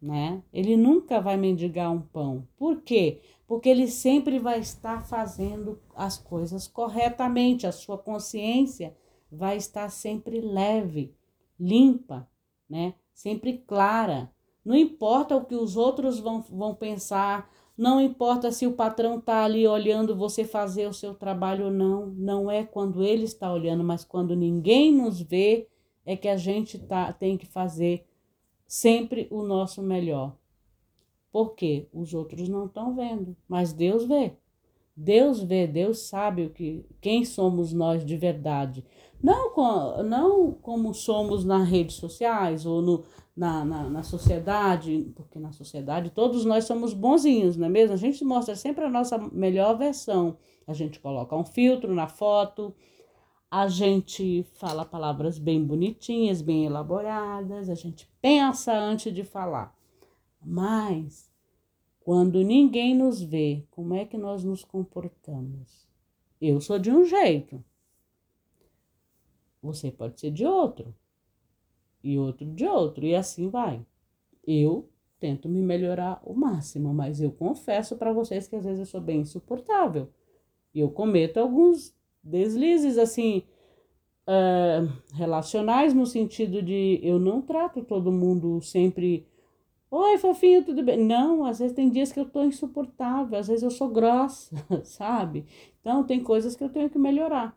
né? 0.01 0.41
Ele 0.51 0.75
nunca 0.75 1.21
vai 1.21 1.37
mendigar 1.37 1.91
um 1.91 2.01
pão. 2.01 2.47
Por 2.57 2.81
quê? 2.81 3.21
Porque 3.47 3.69
ele 3.69 3.87
sempre 3.87 4.39
vai 4.39 4.59
estar 4.59 5.05
fazendo 5.05 5.79
as 5.95 6.17
coisas 6.17 6.67
corretamente, 6.67 7.67
a 7.67 7.71
sua 7.71 7.97
consciência 7.97 8.95
vai 9.31 9.57
estar 9.57 9.89
sempre 9.89 10.39
leve, 10.39 11.15
limpa, 11.59 12.27
né? 12.69 12.93
Sempre 13.13 13.57
clara. 13.57 14.31
Não 14.63 14.75
importa 14.75 15.35
o 15.35 15.45
que 15.45 15.55
os 15.55 15.75
outros 15.75 16.19
vão, 16.19 16.41
vão 16.41 16.73
pensar, 16.73 17.49
não 17.77 17.99
importa 17.99 18.51
se 18.51 18.67
o 18.67 18.73
patrão 18.73 19.17
está 19.17 19.43
ali 19.43 19.67
olhando 19.67 20.15
você 20.15 20.45
fazer 20.45 20.87
o 20.87 20.93
seu 20.93 21.15
trabalho 21.15 21.65
ou 21.65 21.71
não, 21.71 22.05
não 22.07 22.49
é 22.49 22.63
quando 22.63 23.03
ele 23.03 23.23
está 23.23 23.51
olhando, 23.51 23.83
mas 23.83 24.05
quando 24.05 24.35
ninguém 24.35 24.93
nos 24.93 25.19
vê, 25.19 25.67
é 26.05 26.15
que 26.15 26.27
a 26.27 26.37
gente 26.37 26.77
tá, 26.77 27.11
tem 27.11 27.37
que 27.37 27.47
fazer 27.47 28.05
sempre 28.67 29.27
o 29.31 29.41
nosso 29.41 29.81
melhor. 29.81 30.35
Porque 31.33 31.87
os 31.91 32.13
outros 32.13 32.47
não 32.47 32.67
estão 32.67 32.95
vendo, 32.95 33.35
mas 33.49 33.73
Deus 33.73 34.05
vê. 34.05 34.33
Deus 34.95 35.41
vê, 35.41 35.65
Deus 35.65 36.01
sabe 36.01 36.45
o 36.45 36.51
que, 36.51 36.85
quem 37.01 37.25
somos 37.25 37.73
nós 37.73 38.05
de 38.05 38.15
verdade. 38.15 38.85
Não, 39.21 39.49
com, 39.49 40.03
não 40.03 40.51
como 40.51 40.93
somos 40.93 41.43
nas 41.43 41.67
redes 41.67 41.95
sociais 41.95 42.67
ou 42.67 42.83
no, 42.83 43.03
na, 43.35 43.65
na, 43.65 43.89
na, 43.89 44.03
sociedade, 44.03 45.11
porque 45.15 45.39
na 45.39 45.51
sociedade 45.51 46.11
todos 46.11 46.45
nós 46.45 46.65
somos 46.65 46.93
bonzinhos, 46.93 47.57
não 47.57 47.65
é 47.65 47.69
mesmo? 47.69 47.95
A 47.95 47.97
gente 47.97 48.23
mostra 48.23 48.55
sempre 48.55 48.85
a 48.85 48.89
nossa 48.89 49.17
melhor 49.17 49.75
versão. 49.75 50.37
A 50.67 50.73
gente 50.73 50.99
coloca 50.99 51.35
um 51.35 51.43
filtro 51.43 51.95
na 51.95 52.07
foto, 52.07 52.75
a 53.49 53.67
gente 53.67 54.43
fala 54.53 54.85
palavras 54.85 55.39
bem 55.39 55.65
bonitinhas, 55.65 56.43
bem 56.43 56.65
elaboradas, 56.65 57.69
a 57.69 57.75
gente 57.75 58.07
pensa 58.21 58.71
antes 58.71 59.11
de 59.11 59.23
falar. 59.23 59.73
Mas 60.43 61.31
quando 62.01 62.43
ninguém 62.43 62.95
nos 62.95 63.21
vê, 63.21 63.65
como 63.71 63.93
é 63.93 64.05
que 64.05 64.17
nós 64.17 64.43
nos 64.43 64.63
comportamos? 64.63 65.87
Eu 66.41 66.59
sou 66.59 66.77
de 66.77 66.91
um 66.91 67.05
jeito. 67.05 67.63
Você 69.61 69.89
pode 69.89 70.19
ser 70.19 70.31
de 70.31 70.45
outro 70.45 70.93
e 72.03 72.17
outro 72.19 72.45
de 72.45 72.65
outro, 72.65 73.05
e 73.05 73.15
assim 73.15 73.49
vai. 73.49 73.85
Eu 74.45 74.89
tento 75.19 75.47
me 75.47 75.61
melhorar 75.61 76.21
o 76.25 76.33
máximo, 76.33 76.93
mas 76.93 77.21
eu 77.21 77.31
confesso 77.31 77.95
para 77.95 78.11
vocês 78.11 78.45
que 78.45 78.57
às 78.57 78.65
vezes 78.65 78.79
eu 78.81 78.85
sou 78.85 78.99
bem 78.99 79.21
insuportável. 79.21 80.09
E 80.73 80.81
eu 80.81 80.89
cometo 80.89 81.37
alguns 81.37 81.95
deslizes 82.21 82.97
assim, 82.97 83.43
uh, 84.27 84.91
relacionais, 85.13 85.93
no 85.93 86.05
sentido 86.05 86.61
de 86.61 86.99
eu 87.01 87.19
não 87.19 87.41
trato 87.41 87.83
todo 87.83 88.11
mundo 88.11 88.61
sempre. 88.61 89.25
Oi, 89.95 90.17
fofinho, 90.17 90.65
tudo 90.65 90.81
bem? 90.81 90.97
Não, 90.97 91.45
às 91.45 91.59
vezes 91.59 91.75
tem 91.75 91.87
dias 91.87 92.11
que 92.11 92.19
eu 92.19 92.25
tô 92.25 92.43
insuportável, 92.43 93.37
às 93.37 93.47
vezes 93.47 93.61
eu 93.61 93.69
sou 93.69 93.89
grossa, 93.89 94.49
sabe? 94.83 95.45
Então 95.79 96.03
tem 96.03 96.19
coisas 96.19 96.55
que 96.55 96.63
eu 96.63 96.69
tenho 96.69 96.89
que 96.89 96.97
melhorar. 96.97 97.55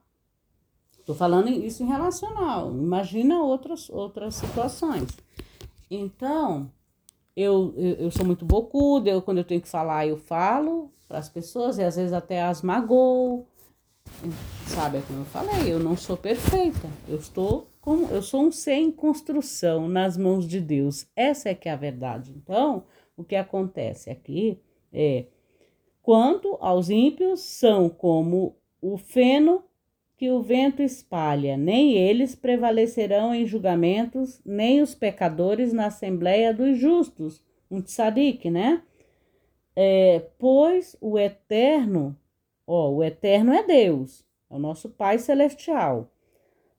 Tô 1.06 1.14
falando 1.14 1.48
isso 1.48 1.82
em 1.82 1.86
relacional. 1.86 2.70
Imagina 2.70 3.40
outras 3.42 3.88
outras 3.88 4.34
situações. 4.34 5.08
Então, 5.90 6.70
eu, 7.34 7.72
eu, 7.74 7.94
eu 7.94 8.10
sou 8.10 8.26
muito 8.26 8.44
bocuda, 8.44 9.08
eu, 9.08 9.22
quando 9.22 9.38
eu 9.38 9.44
tenho 9.44 9.62
que 9.62 9.68
falar, 9.68 10.06
eu 10.06 10.18
falo 10.18 10.92
para 11.08 11.16
as 11.16 11.30
pessoas 11.30 11.78
e 11.78 11.82
às 11.82 11.96
vezes 11.96 12.12
até 12.12 12.42
as 12.42 12.60
magoo. 12.60 13.46
Sabe, 14.66 14.98
é 14.98 15.00
como 15.00 15.20
eu 15.20 15.24
falei, 15.24 15.72
eu 15.72 15.78
não 15.78 15.96
sou 15.96 16.18
perfeita. 16.18 16.86
Eu 17.08 17.16
estou 17.16 17.66
como 17.86 18.08
eu 18.08 18.20
sou 18.20 18.42
um 18.42 18.50
ser 18.50 18.72
em 18.72 18.90
construção 18.90 19.86
nas 19.86 20.16
mãos 20.16 20.44
de 20.44 20.60
Deus. 20.60 21.06
Essa 21.14 21.50
é 21.50 21.54
que 21.54 21.68
é 21.68 21.72
a 21.72 21.76
verdade. 21.76 22.34
Então, 22.36 22.82
o 23.16 23.22
que 23.22 23.36
acontece 23.36 24.10
aqui 24.10 24.60
é 24.92 25.26
quanto 26.02 26.56
aos 26.60 26.90
ímpios 26.90 27.42
são 27.42 27.88
como 27.88 28.56
o 28.82 28.98
feno 28.98 29.62
que 30.16 30.28
o 30.32 30.42
vento 30.42 30.82
espalha, 30.82 31.56
nem 31.56 31.92
eles 31.92 32.34
prevalecerão 32.34 33.32
em 33.32 33.46
julgamentos, 33.46 34.40
nem 34.44 34.82
os 34.82 34.92
pecadores 34.92 35.72
na 35.72 35.86
assembleia 35.86 36.52
dos 36.52 36.76
justos. 36.76 37.40
Um 37.70 37.80
tzadik, 37.80 38.50
né? 38.50 38.82
É, 39.76 40.26
pois 40.40 40.96
o 41.00 41.16
eterno, 41.16 42.18
ó, 42.66 42.90
o 42.90 43.04
eterno 43.04 43.52
é 43.52 43.62
Deus, 43.62 44.26
é 44.50 44.56
o 44.56 44.58
nosso 44.58 44.90
Pai 44.90 45.20
celestial. 45.20 46.10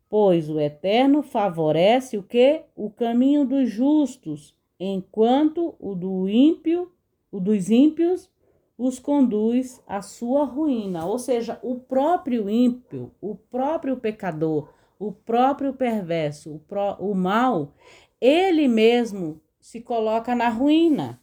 Pois 0.10 0.50
o 0.50 0.60
eterno 0.60 1.22
favorece 1.22 2.17
o 2.17 2.24
que? 2.24 2.63
O 2.76 2.89
caminho 2.89 3.46
dos 3.46 3.70
justos, 3.70 4.56
enquanto 4.80 5.76
o 5.80 5.93
do 5.93 6.30
ímpio, 6.30 6.91
o 7.32 7.39
dos 7.39 7.70
ímpios 7.70 8.30
os 8.78 9.00
conduz 9.00 9.82
à 9.88 10.02
sua 10.02 10.46
ruína. 10.46 11.06
Ou 11.06 11.17
seja, 11.17 11.60
o 11.63 11.76
próprio 11.76 12.50
ímpio, 12.50 13.12
o 13.20 13.36
próprio 13.36 13.98
pecador, 13.98 14.70
o 15.00 15.12
próprio 15.12 15.74
perverso, 15.74 16.56
o, 16.56 16.60
pró, 16.60 16.96
o 17.00 17.13
mal, 17.13 17.74
ele 18.22 18.67
mesmo 18.67 19.41
se 19.60 19.82
coloca 19.82 20.36
na 20.36 20.50
ruína. 20.50 21.22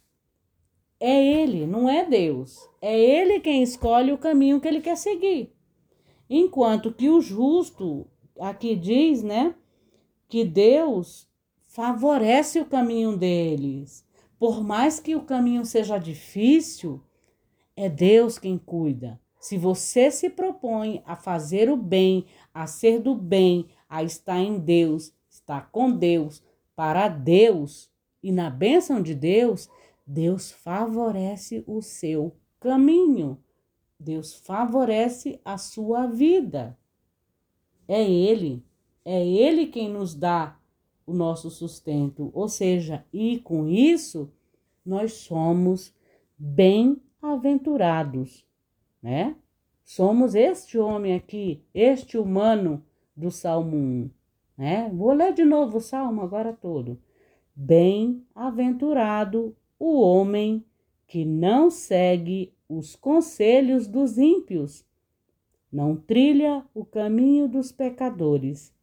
É 0.99 1.25
ele, 1.25 1.65
não 1.65 1.89
é 1.89 2.05
Deus. 2.05 2.69
É 2.81 2.97
ele 2.97 3.39
quem 3.39 3.63
escolhe 3.63 4.11
o 4.11 4.17
caminho 4.17 4.59
que 4.61 4.67
ele 4.67 4.81
quer 4.81 4.95
seguir. 4.95 5.53
Enquanto 6.29 6.91
que 6.91 7.09
o 7.09 7.21
justo, 7.21 8.07
aqui 8.39 8.75
diz, 8.75 9.23
né, 9.23 9.55
que 10.27 10.43
Deus 10.43 11.27
favorece 11.67 12.59
o 12.59 12.65
caminho 12.65 13.17
deles. 13.17 14.05
Por 14.37 14.63
mais 14.63 14.99
que 14.99 15.15
o 15.15 15.23
caminho 15.23 15.65
seja 15.65 15.97
difícil, 15.97 17.01
é 17.75 17.89
Deus 17.89 18.37
quem 18.37 18.57
cuida. 18.57 19.19
Se 19.39 19.57
você 19.57 20.09
se 20.09 20.29
propõe 20.29 21.03
a 21.05 21.15
fazer 21.15 21.69
o 21.69 21.77
bem, 21.77 22.25
a 22.53 22.65
ser 22.65 22.99
do 22.99 23.13
bem, 23.13 23.67
a 23.87 24.03
estar 24.03 24.39
em 24.39 24.57
Deus, 24.57 25.13
estar 25.29 25.69
com 25.71 25.91
Deus, 25.91 26.43
para 26.75 27.07
Deus 27.07 27.89
e 28.23 28.31
na 28.31 28.49
bênção 28.49 29.01
de 29.01 29.13
Deus, 29.13 29.69
Deus 30.05 30.51
favorece 30.51 31.63
o 31.67 31.81
seu 31.81 32.35
caminho. 32.59 33.39
Deus 33.99 34.33
favorece 34.33 35.39
a 35.45 35.57
sua 35.57 36.07
vida. 36.07 36.77
É 37.87 38.03
Ele, 38.03 38.63
é 39.03 39.25
Ele 39.25 39.67
quem 39.67 39.89
nos 39.89 40.15
dá 40.15 40.57
o 41.05 41.13
nosso 41.13 41.49
sustento. 41.49 42.31
Ou 42.33 42.49
seja, 42.49 43.05
e 43.13 43.39
com 43.39 43.67
isso, 43.67 44.31
nós 44.85 45.13
somos 45.13 45.93
bem 46.37 47.01
aventurados, 47.21 48.45
né? 49.01 49.35
Somos 49.83 50.35
este 50.35 50.77
homem 50.77 51.13
aqui, 51.13 51.61
este 51.73 52.17
humano 52.17 52.83
do 53.15 53.29
Salmo 53.29 53.77
1, 53.77 54.09
né? 54.57 54.89
Vou 54.93 55.13
ler 55.13 55.33
de 55.33 55.45
novo 55.45 55.77
o 55.77 55.81
Salmo 55.81 56.21
agora 56.21 56.53
todo. 56.53 56.99
Bem-aventurado 57.55 59.55
o 59.79 60.01
homem 60.01 60.65
que 61.07 61.23
não 61.23 61.69
segue 61.69 62.51
os 62.67 62.95
conselhos 62.95 63.87
dos 63.87 64.17
ímpios, 64.17 64.83
não 65.71 65.95
trilha 65.95 66.63
o 66.73 66.85
caminho 66.85 67.47
dos 67.47 67.71
pecadores 67.71 68.73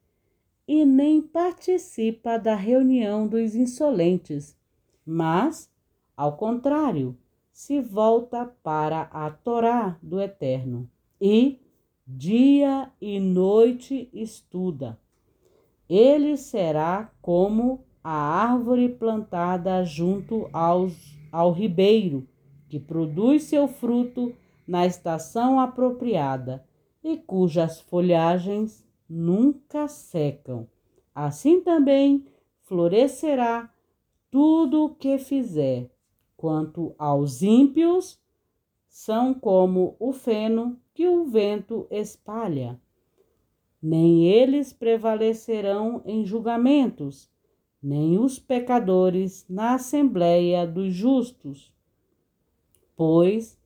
e 0.67 0.85
nem 0.85 1.21
participa 1.21 2.39
da 2.39 2.55
reunião 2.55 3.27
dos 3.27 3.55
insolentes, 3.55 4.57
mas, 5.05 5.71
ao 6.17 6.37
contrário, 6.37 7.17
se 7.53 7.81
volta 7.81 8.47
para 8.63 9.03
a 9.13 9.31
Torá 9.31 9.99
do 10.03 10.21
Eterno 10.21 10.89
e 11.21 11.61
dia 12.07 12.91
e 13.01 13.21
noite 13.21 14.09
estuda. 14.13 14.99
Ele 15.89 16.37
será 16.37 17.11
como 17.21 17.85
a 18.03 18.13
árvore 18.13 18.89
plantada 18.89 19.85
junto 19.85 20.49
aos, 20.53 20.95
ao 21.31 21.53
ribeiro, 21.53 22.27
que 22.69 22.81
produz 22.81 23.45
seu 23.45 23.69
fruto 23.69 24.35
na 24.67 24.87
estação 24.87 25.61
apropriada 25.61 26.65
e 27.03 27.17
cujas 27.17 27.81
folhagens 27.81 28.87
nunca 29.09 29.89
secam. 29.89 30.67
Assim 31.15 31.61
também 31.61 32.25
florescerá 32.63 33.73
tudo 34.31 34.85
o 34.85 34.95
que 34.95 35.19
fizer. 35.19 35.91
Quanto 36.37 36.95
aos 36.99 37.43
ímpios, 37.43 38.21
são 38.89 39.33
como 39.33 39.97
o 39.99 40.13
feno 40.13 40.79
que 40.95 41.09
o 41.09 41.25
vento 41.25 41.87
espalha. 41.91 42.81
Nem 43.81 44.27
eles 44.27 44.73
prevalecerão 44.73 46.03
em 46.05 46.25
julgamentos, 46.25 47.31
nem 47.83 48.19
os 48.19 48.39
pecadores 48.39 49.45
na 49.49 49.75
assembleia 49.75 50.67
dos 50.67 50.95
justos. 50.95 51.73
Pois 52.95 53.59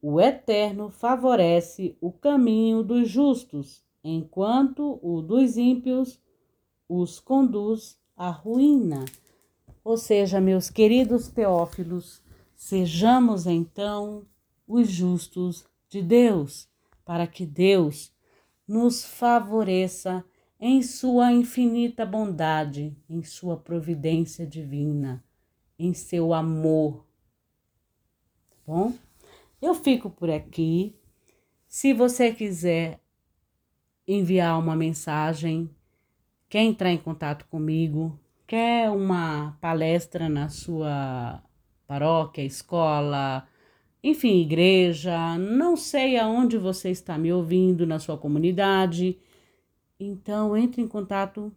o 0.00 0.20
Eterno 0.20 0.90
favorece 0.90 1.96
o 2.00 2.12
caminho 2.12 2.82
dos 2.82 3.08
justos, 3.08 3.84
enquanto 4.02 4.98
o 5.02 5.20
dos 5.20 5.56
ímpios 5.56 6.20
os 6.88 7.18
conduz 7.18 7.98
à 8.16 8.30
ruína. 8.30 9.04
Ou 9.82 9.96
seja, 9.96 10.40
meus 10.40 10.70
queridos 10.70 11.28
teófilos, 11.28 12.22
sejamos 12.54 13.46
então 13.46 14.26
os 14.66 14.88
justos 14.88 15.64
de 15.88 16.02
Deus, 16.02 16.68
para 17.04 17.26
que 17.26 17.46
Deus 17.46 18.12
nos 18.66 19.04
favoreça 19.04 20.24
em 20.58 20.82
sua 20.82 21.32
infinita 21.32 22.04
bondade, 22.04 22.96
em 23.08 23.22
sua 23.22 23.56
providência 23.56 24.46
divina, 24.46 25.22
em 25.78 25.92
seu 25.92 26.32
amor. 26.32 27.04
Tá 28.50 28.56
bom? 28.66 29.05
Eu 29.66 29.74
fico 29.74 30.08
por 30.08 30.30
aqui. 30.30 30.94
Se 31.66 31.92
você 31.92 32.32
quiser 32.32 33.00
enviar 34.06 34.56
uma 34.60 34.76
mensagem, 34.76 35.68
quer 36.48 36.62
entrar 36.62 36.92
em 36.92 36.96
contato 36.96 37.44
comigo, 37.48 38.16
quer 38.46 38.88
uma 38.90 39.58
palestra 39.60 40.28
na 40.28 40.48
sua 40.48 41.42
paróquia, 41.84 42.44
escola, 42.44 43.44
enfim, 44.04 44.40
igreja, 44.40 45.36
não 45.36 45.76
sei 45.76 46.16
aonde 46.16 46.56
você 46.56 46.90
está 46.90 47.18
me 47.18 47.32
ouvindo 47.32 47.84
na 47.84 47.98
sua 47.98 48.16
comunidade, 48.16 49.18
então 49.98 50.56
entre 50.56 50.80
em 50.80 50.86
contato. 50.86 51.52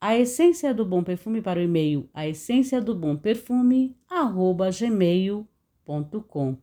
A 0.00 0.16
essência 0.16 0.72
do 0.72 0.86
bom 0.86 1.04
perfume 1.04 1.42
para 1.42 1.60
o 1.60 1.62
e-mail, 1.62 2.08
a 2.14 2.26
essência 2.26 2.80
do 2.80 2.94
bom 2.94 3.18
perfume, 3.18 3.94
arroba 4.08 4.70
gmail.com. 4.70 6.56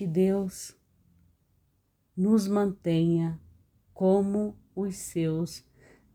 Que 0.00 0.06
Deus 0.06 0.74
nos 2.16 2.48
mantenha 2.48 3.38
como 3.92 4.56
os 4.74 4.96
seus 4.96 5.62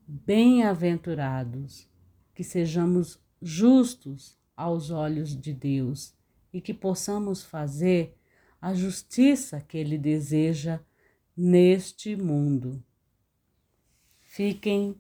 bem-aventurados, 0.08 1.88
que 2.34 2.44
sejamos 2.44 3.24
justos 3.40 4.40
aos 4.58 4.90
olhos 4.90 5.40
de 5.40 5.54
Deus 5.54 6.16
e 6.52 6.60
que 6.60 6.74
possamos 6.74 7.44
fazer 7.44 8.18
a 8.60 8.74
justiça 8.74 9.62
que 9.62 9.78
Ele 9.78 10.00
deseja 10.00 10.80
neste 11.38 12.16
mundo. 12.16 12.84
Fiquem 14.20 15.00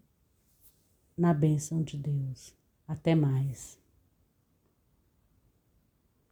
na 1.18 1.34
bênção 1.34 1.82
de 1.82 1.98
Deus. 1.98 2.56
Até 2.88 3.16
mais. 3.16 3.84